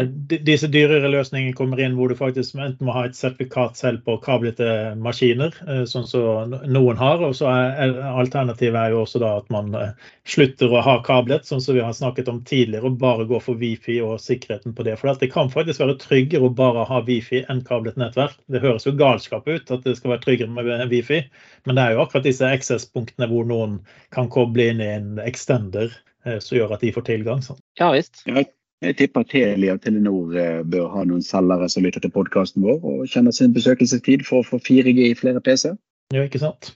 disse 0.46 0.68
dyrere 0.70 1.10
løsningene 1.10 1.56
kommer 1.58 1.80
inn, 1.82 1.96
hvor 1.98 2.12
du 2.12 2.18
faktisk 2.20 2.60
enten 2.62 2.86
må 2.86 2.94
ha 2.94 3.08
et 3.08 3.18
sertifikat 3.18 3.80
selv 3.80 4.04
på 4.06 4.20
kablete 4.22 4.68
maskiner, 5.02 5.56
eh, 5.66 5.82
sånn 5.90 6.06
som 6.06 6.54
noen 6.70 7.00
har. 7.00 7.24
Og 7.26 7.34
så 7.40 7.48
er 7.50 7.72
er- 7.88 7.96
alternativet 8.22 8.78
er 8.78 8.94
jo 8.94 9.00
også 9.02 9.22
da 9.24 9.32
at 9.40 9.50
man 9.50 9.74
eh, 9.74 9.96
slutter 10.30 10.70
å 10.70 10.84
ha 10.86 11.00
kablet, 11.02 11.50
sånn 11.50 11.64
som 11.64 11.74
vi 11.74 11.82
har 11.82 11.96
snakket 11.98 12.30
om 12.30 12.44
tidligere, 12.46 12.86
og 12.86 13.00
bare 13.02 13.26
går 13.26 13.42
for 13.42 13.58
wifi 13.58 13.98
og 14.06 14.20
sikkerheten 14.22 14.76
på 14.78 14.86
det. 14.86 15.00
For 15.00 15.10
det 15.10 15.32
kan 15.34 15.50
faktisk 15.50 15.82
være 15.82 15.98
tryggere 15.98 16.46
å 16.46 16.54
bare 16.54 16.86
ha 16.86 17.02
wifi 17.02 17.42
enn 17.50 17.64
kablet 17.66 17.98
nettverk. 17.98 18.38
Det 18.48 18.62
høres 18.62 18.86
jo 18.86 18.94
galskap 18.94 19.50
ut 19.50 19.72
at 19.72 19.88
det 19.88 19.98
skal 19.98 20.14
være 20.14 20.22
tryggere 20.28 20.54
med 20.54 20.92
wifi, 20.94 21.24
men 21.66 21.80
det 21.80 21.82
er 21.82 21.96
jo 21.96 22.04
akkurat 22.06 22.30
disse 22.30 22.46
access-punktene 22.46 23.32
hvor 23.34 23.50
noen 23.50 23.80
kan 24.14 24.30
koble 24.30 24.70
inn 24.70 24.86
i 24.86 24.92
en 25.00 25.18
extender 25.26 25.90
eh, 26.28 26.38
som 26.38 26.60
gjør 26.60 26.78
at 26.78 26.86
de 26.86 26.94
får 26.94 27.10
tilgang. 27.10 27.42
Sånn. 27.42 27.58
Ja 27.82 27.90
visst. 27.96 28.22
Jeg 28.86 28.98
tipper 29.02 29.26
Telia 29.30 29.76
og 29.76 29.84
Telenor 29.84 30.38
eh, 30.38 30.63
bør 30.67 30.89
ha 30.93 31.04
noen 31.08 31.26
selgere 31.26 31.69
som 31.71 31.86
lytter 31.86 32.04
til 32.04 32.13
podkasten 32.13 32.65
vår 32.65 32.82
og 32.86 33.06
kjenner 33.12 33.36
sin 33.36 33.54
besøkelsestid 33.56 34.26
for 34.28 34.41
å 34.41 34.48
få 34.48 34.62
4G 34.62 35.12
i 35.12 35.17
flere 35.17 35.43
PC. 35.43 35.74
Ja, 36.13 36.26
ikke 36.26 36.43
sant? 36.43 36.76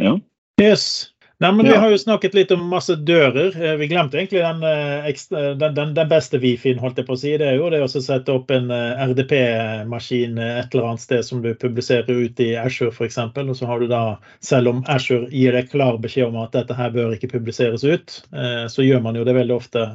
Ja. 0.00 0.16
Yes. 0.60 1.12
Nei, 1.42 1.50
men 1.50 1.66
Vi 1.66 1.74
har 1.74 1.90
jo 1.90 1.98
snakket 1.98 2.36
litt 2.38 2.52
om 2.54 2.60
masse 2.70 2.94
dører. 2.94 3.50
Eh, 3.58 3.74
Vi 3.80 3.88
glemte 3.90 4.20
egentlig 4.20 4.44
den, 4.44 4.62
eh, 4.62 5.56
den, 5.58 5.74
den, 5.74 5.94
den 5.96 6.08
beste 6.08 6.38
Wifi-en, 6.38 6.78
holdt 6.78 7.00
jeg 7.00 7.08
på 7.08 7.16
å 7.16 7.18
si. 7.18 7.34
Det 7.40 7.48
er 7.50 7.58
jo 7.58 7.70
det 7.72 7.82
å 7.82 7.90
sette 7.90 8.30
opp 8.32 8.52
en 8.54 8.70
RDP-maskin 8.70 10.38
et 10.38 10.70
eller 10.70 10.92
annet 10.92 11.02
sted 11.02 11.26
som 11.26 11.42
du 11.42 11.50
publiserer 11.58 12.06
ut 12.14 12.40
i 12.40 12.52
Azure 12.62 12.94
f.eks. 12.94 13.18
Og 13.18 13.54
så 13.58 13.68
har 13.68 13.82
du 13.82 13.90
da, 13.90 14.04
selv 14.44 14.70
om 14.70 14.84
Azure 14.86 15.26
gir 15.34 15.58
deg 15.58 15.72
klar 15.74 15.98
beskjed 15.98 16.30
om 16.30 16.38
at 16.44 16.54
dette 16.54 16.78
her 16.78 16.94
bør 16.94 17.16
ikke 17.16 17.34
publiseres 17.34 17.82
ut, 17.82 18.22
så 18.70 18.86
gjør 18.86 19.02
man 19.02 19.18
jo 19.18 19.26
det 19.26 19.34
veldig 19.34 19.56
ofte 19.56 19.88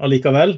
allikevel. 0.00 0.56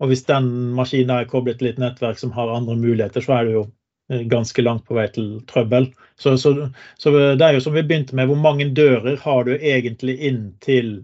Og 0.00 0.10
hvis 0.10 0.24
den 0.28 0.48
maskinen 0.76 1.12
er 1.14 1.28
koblet 1.28 1.60
til 1.60 1.70
et 1.70 1.80
nettverk 1.80 2.18
som 2.20 2.32
har 2.36 2.52
andre 2.52 2.76
muligheter, 2.80 3.24
så 3.24 3.36
er 3.36 3.46
det 3.48 3.54
jo 3.58 3.64
eh, 4.12 4.24
ganske 4.32 4.64
langt 4.64 4.86
på 4.88 4.96
vei 4.96 5.06
til 5.12 5.32
trøbbel. 5.50 5.90
Så, 6.20 6.36
så, 6.40 6.54
så 7.00 7.12
det 7.14 7.46
er 7.46 7.56
jo 7.56 7.64
som 7.64 7.76
vi 7.76 7.84
begynte 7.84 8.16
med, 8.16 8.30
hvor 8.30 8.40
mange 8.40 8.70
dører 8.76 9.20
har 9.20 9.44
du 9.48 9.54
egentlig 9.56 10.16
inn 10.30 10.44
til 10.64 11.00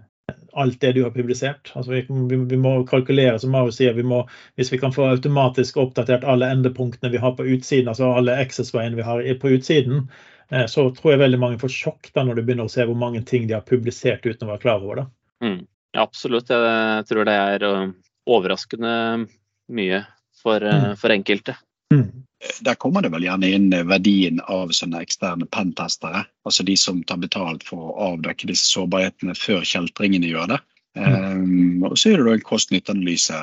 alt 0.57 0.81
det 0.81 0.93
du 0.97 1.03
har 1.05 1.13
publisert? 1.13 1.73
Altså 1.75 1.93
vi, 1.93 2.07
vi, 2.09 2.37
vi 2.37 2.57
må 2.61 2.79
kalkulere, 2.89 3.39
som 3.39 3.53
Mario 3.53 3.75
sier, 3.75 3.93
vi 3.97 4.07
må, 4.07 4.23
hvis 4.57 4.73
vi 4.73 4.81
kan 4.81 4.95
få 4.95 5.11
automatisk 5.11 5.77
oppdatert 5.83 6.25
alle 6.25 6.49
endepunktene 6.55 7.13
vi 7.13 7.21
har 7.21 7.37
på 7.37 7.45
utsiden, 7.45 7.93
altså 7.93 8.15
alle 8.17 8.39
access-veiene 8.41 8.97
vi 8.97 9.05
har 9.05 9.21
på 9.43 9.53
utsiden, 9.59 10.07
eh, 10.51 10.65
så 10.73 10.89
tror 10.97 11.15
jeg 11.15 11.25
veldig 11.27 11.43
mange 11.43 11.61
får 11.61 11.75
sjokk 11.77 12.11
da 12.17 12.25
når 12.25 12.41
du 12.41 12.47
begynner 12.47 12.71
å 12.71 12.73
se 12.73 12.89
hvor 12.89 12.99
mange 12.99 13.21
ting 13.29 13.45
de 13.51 13.59
har 13.59 13.69
publisert 13.69 14.25
uten 14.25 14.49
å 14.49 14.55
være 14.55 14.65
klar 14.65 14.81
over 14.81 15.03
det. 15.03 15.07
Mm. 15.45 15.63
Absolutt. 15.97 16.51
Jeg 16.53 17.05
tror 17.09 17.25
det 17.25 17.35
er 17.41 17.63
uh, 17.65 17.87
overraskende 18.27 19.29
mye 19.73 20.05
for, 20.43 20.63
uh, 20.63 20.93
Mm. 20.93 20.97
for 20.97 21.09
enkelte. 21.11 21.57
Mm. 21.93 22.23
der 22.63 22.75
kommer 22.75 23.03
det 23.03 23.11
vel 23.13 23.23
gjerne 23.23 23.49
inn 23.55 23.71
verdien 23.89 24.41
av 24.49 24.69
sånne 24.69 25.01
eksterne 25.03 25.47
pentestere. 25.51 26.27
Altså 26.45 26.65
de 26.65 26.77
som 26.77 27.03
tar 27.05 27.17
betalt 27.17 27.63
for 27.65 27.79
å 27.91 28.13
avdekke 28.13 28.47
disse 28.47 28.67
sårbarhetene 28.71 29.35
før 29.35 29.63
kjeltringene 29.65 30.29
gjør 30.31 30.49
det. 30.55 30.59
Um, 30.97 31.83
og 31.85 31.97
så 31.99 32.13
er 32.13 32.17
det 32.17 32.27
da 32.27 32.33
en 32.37 32.45
kost-nytte-analyse. 32.47 33.41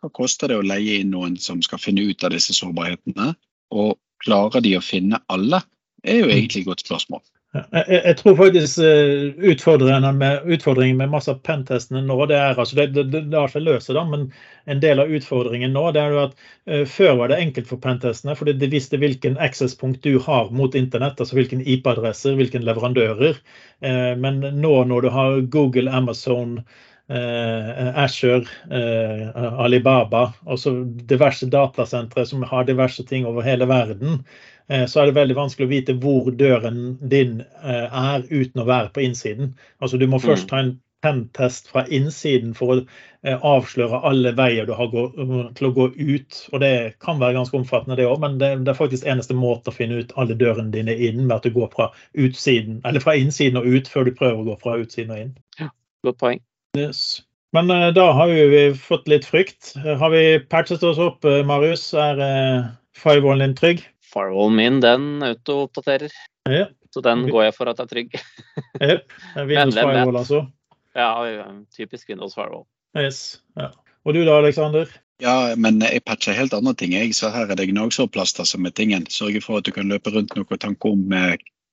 Hva 0.00 0.10
koster 0.12 0.48
det 0.48 0.56
å 0.56 0.64
leie 0.66 1.00
inn 1.00 1.10
noen 1.10 1.36
som 1.40 1.60
skal 1.62 1.78
finne 1.78 2.04
ut 2.08 2.24
av 2.24 2.30
disse 2.30 2.54
sårbarhetene? 2.56 3.34
Og 3.72 3.98
klarer 4.24 4.62
de 4.64 4.76
å 4.78 4.84
finne 4.84 5.20
alle? 5.28 5.60
Det 6.04 6.14
er 6.14 6.20
jo 6.22 6.30
egentlig 6.32 6.62
et 6.64 6.70
godt 6.70 6.84
spørsmål. 6.86 7.22
Jeg, 7.54 8.00
jeg, 8.02 8.16
tror 8.18 8.34
faktisk 8.34 8.80
utfordringen 9.46 10.16
med, 10.18 10.46
utfordringen 10.50 10.98
med 10.98 11.12
masse 11.12 11.30
av 11.30 11.38
pentestene 11.46 12.00
nå, 12.02 12.16
det 12.26 12.34
er 12.34 12.58
altså, 12.58 12.80
det, 12.80 12.88
det, 12.96 13.04
det 13.12 13.20
lar 13.30 13.52
seg 13.52 13.62
løse, 13.62 13.94
da, 13.94 14.02
men 14.08 14.24
en 14.70 14.80
del 14.82 14.98
av 15.02 15.12
utfordringen 15.14 15.70
nå 15.76 15.84
det 15.94 16.02
er 16.02 16.14
jo 16.16 16.22
at 16.24 16.34
uh, 16.40 16.82
før 16.88 17.20
var 17.20 17.30
det 17.30 17.38
enkelt 17.44 17.68
for 17.70 17.82
pentestene, 17.84 18.34
fordi 18.38 18.56
de 18.58 18.70
visste 18.72 18.98
hvilken 18.98 19.38
accesspunkt 19.42 20.02
du 20.02 20.18
har 20.24 20.50
mot 20.50 20.74
internett, 20.74 21.20
altså 21.22 21.38
hvilken 21.38 21.62
IP-adresser, 21.62 22.34
hvilken 22.40 22.66
leverandører. 22.66 23.38
Uh, 23.84 24.14
men 24.18 24.42
nå 24.58 24.74
når 24.90 25.06
du 25.06 25.14
har 25.14 25.44
Google, 25.54 25.92
Amazon, 25.92 26.58
Uh, 27.04 27.90
Asher, 28.00 28.46
Alibaba, 29.60 30.22
altså 30.48 30.70
diverse 31.04 31.44
datasentre 31.52 32.24
som 32.24 32.46
har 32.48 32.64
diverse 32.64 33.04
ting 33.04 33.26
over 33.28 33.44
hele 33.44 33.68
verden, 33.68 34.22
så 34.68 35.00
er 35.00 35.10
det 35.10 35.18
veldig 35.18 35.36
vanskelig 35.36 35.66
å 35.66 35.72
vite 35.74 35.94
hvor 36.00 36.30
døren 36.32 36.94
din 37.12 37.42
er 37.60 38.24
uten 38.30 38.62
å 38.62 38.68
være 38.68 38.88
på 38.94 39.02
innsiden. 39.04 39.52
Altså 39.84 40.00
Du 40.00 40.06
må 40.06 40.16
mm. 40.16 40.24
først 40.24 40.48
ta 40.48 40.62
en 40.62 40.72
pentest 41.04 41.68
fra 41.68 41.84
innsiden 41.92 42.54
for 42.56 42.78
å 42.78 43.34
avsløre 43.44 44.00
alle 44.08 44.32
veier 44.36 44.68
du 44.68 44.72
har 44.76 44.88
til 45.58 45.68
å 45.68 45.72
gå 45.76 45.88
ut. 45.98 46.38
Og 46.52 46.62
det 46.62 46.72
kan 47.04 47.20
være 47.20 47.36
ganske 47.36 47.58
omfattende, 47.58 47.98
det 48.00 48.08
òg, 48.08 48.16
men 48.22 48.38
det, 48.40 48.54
er 48.56 48.78
faktisk 48.78 49.06
eneste 49.08 49.36
måte 49.36 49.72
å 49.72 49.76
finne 49.76 50.00
ut 50.00 50.14
alle 50.20 50.36
dørene 50.40 50.72
dine 50.72 50.96
inn 50.96 51.26
ved 51.26 51.36
at 51.36 51.48
du 51.48 51.52
går 51.56 51.70
fra 51.76 51.90
utsiden, 52.16 52.80
eller 52.88 53.04
fra 53.04 53.16
innsiden 53.20 53.60
og 53.60 53.68
ut 53.68 53.90
før 53.90 54.08
du 54.08 54.16
prøver 54.16 54.40
å 54.40 54.48
gå 54.48 54.58
fra 54.64 54.78
utsiden 54.80 55.14
og 55.14 55.22
inn. 55.26 55.32
Ja, 55.60 55.70
godt 56.08 56.20
poeng. 56.24 56.44
Yes. 56.78 57.22
Men 57.54 57.70
da 57.94 58.08
har 58.16 58.32
vi 58.32 58.64
fått 58.74 59.06
litt 59.10 59.28
frykt. 59.28 59.76
Har 59.84 60.10
vi 60.10 60.24
patchet 60.50 60.82
oss 60.82 60.98
opp, 60.98 61.22
Marius? 61.46 61.92
Er 61.94 62.18
firewallen 62.98 63.44
din 63.44 63.60
trygg? 63.60 63.84
Firewallen 64.14 64.58
min, 64.58 64.80
den 64.84 65.22
autooppdaterer. 65.26 66.12
Ja. 66.50 66.68
Så 66.94 67.02
den 67.02 67.26
går 67.26 67.48
jeg 67.48 67.54
for 67.56 67.70
at 67.70 67.80
er 67.82 67.88
trygg. 67.90 68.12
ja. 68.80 68.98
Windows 69.36 69.78
firewall, 69.80 70.20
altså? 70.20 70.44
Ja, 70.94 71.10
typisk 71.74 72.08
Windows 72.12 72.36
firewall. 72.38 72.68
Yes. 72.98 73.40
Ja. 73.58 73.72
Og 74.04 74.14
du 74.14 74.22
da, 74.22 74.38
Aleksander? 74.38 74.92
Ja, 75.22 75.54
men 75.58 75.80
jeg 75.82 76.04
patcher 76.06 76.36
helt 76.36 76.54
andre 76.54 76.74
ting, 76.78 76.94
jeg. 76.94 77.14
Så 77.16 77.30
her 77.34 77.50
er 77.50 77.58
det 77.58 77.70
gnagsårplaster 77.70 78.46
som 78.46 78.66
er 78.66 78.74
tingen. 78.74 79.06
Sørge 79.10 79.42
for 79.42 79.58
at 79.58 79.66
du 79.66 79.72
kan 79.74 79.90
løpe 79.90 80.12
rundt 80.14 80.34
noe 80.36 80.46
og 80.46 80.60
tanke 80.62 80.90
om 80.90 81.06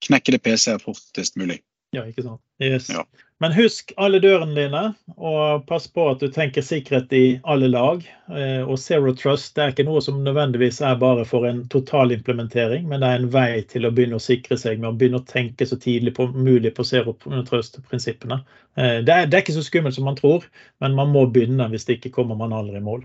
knekkede 0.01 0.39
PC-er 0.41 0.81
fortest 0.81 1.37
mulig. 1.37 1.59
Ja, 1.93 2.05
ikke 2.07 2.25
sant. 2.25 2.41
Yes. 2.63 2.89
Ja. 2.89 3.03
Men 3.41 3.55
husk 3.57 3.89
alle 3.97 4.19
dørene 4.21 4.53
dine, 4.53 4.81
og 5.17 5.63
pass 5.65 5.87
på 5.89 6.03
at 6.11 6.21
du 6.21 6.27
tenker 6.29 6.61
sikkerhet 6.61 7.13
i 7.17 7.23
alle 7.49 7.71
lag. 7.73 8.03
Eh, 8.29 8.61
og 8.61 8.77
Zero 8.77 9.15
Trust 9.17 9.55
det 9.57 9.63
er 9.63 9.73
ikke 9.73 9.85
noe 9.87 10.03
som 10.05 10.19
nødvendigvis 10.21 10.77
er 10.85 10.99
bare 11.01 11.25
for 11.25 11.47
en 11.49 11.63
totalimplementering, 11.73 12.85
men 12.85 13.01
det 13.01 13.09
er 13.09 13.23
en 13.23 13.31
vei 13.33 13.63
til 13.71 13.89
å 13.89 13.91
begynne 13.97 14.19
å 14.19 14.21
sikre 14.21 14.59
seg 14.61 14.77
med 14.77 14.91
å 14.91 14.93
begynne 14.93 15.23
å 15.23 15.25
tenke 15.25 15.65
så 15.65 15.79
tidlig 15.81 16.13
på 16.19 16.27
mulig 16.35 16.75
på 16.77 16.85
Zero 16.85 17.15
Trust-prinsippene. 17.49 18.43
Eh, 18.77 18.99
det, 19.01 19.17
det, 19.31 19.33
er 19.33 19.41
ikke 19.41 19.57
så 19.57 19.65
skummelt 19.65 19.97
som 19.97 20.05
man 20.05 20.21
tror, 20.21 20.45
men 20.85 20.93
man 21.01 21.09
må 21.09 21.25
begynne. 21.25 21.65
Hvis 21.73 21.89
det 21.89 21.97
ikke 21.97 22.13
kommer 22.21 22.37
man 22.37 22.53
aldri 22.53 22.77
i 22.77 22.85
mål. 22.85 23.01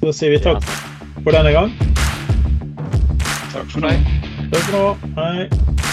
Så 0.00 0.16
sier 0.16 0.32
vi 0.32 0.40
takk 0.40 0.64
for 1.20 1.36
denne 1.36 1.52
gang. 1.52 1.76
Takk 3.52 3.68
for 3.76 3.90
deg. 3.90 4.08
Takk 4.48 4.62
for 4.70 4.72
nå. 4.78 5.12
Hei. 5.20 5.84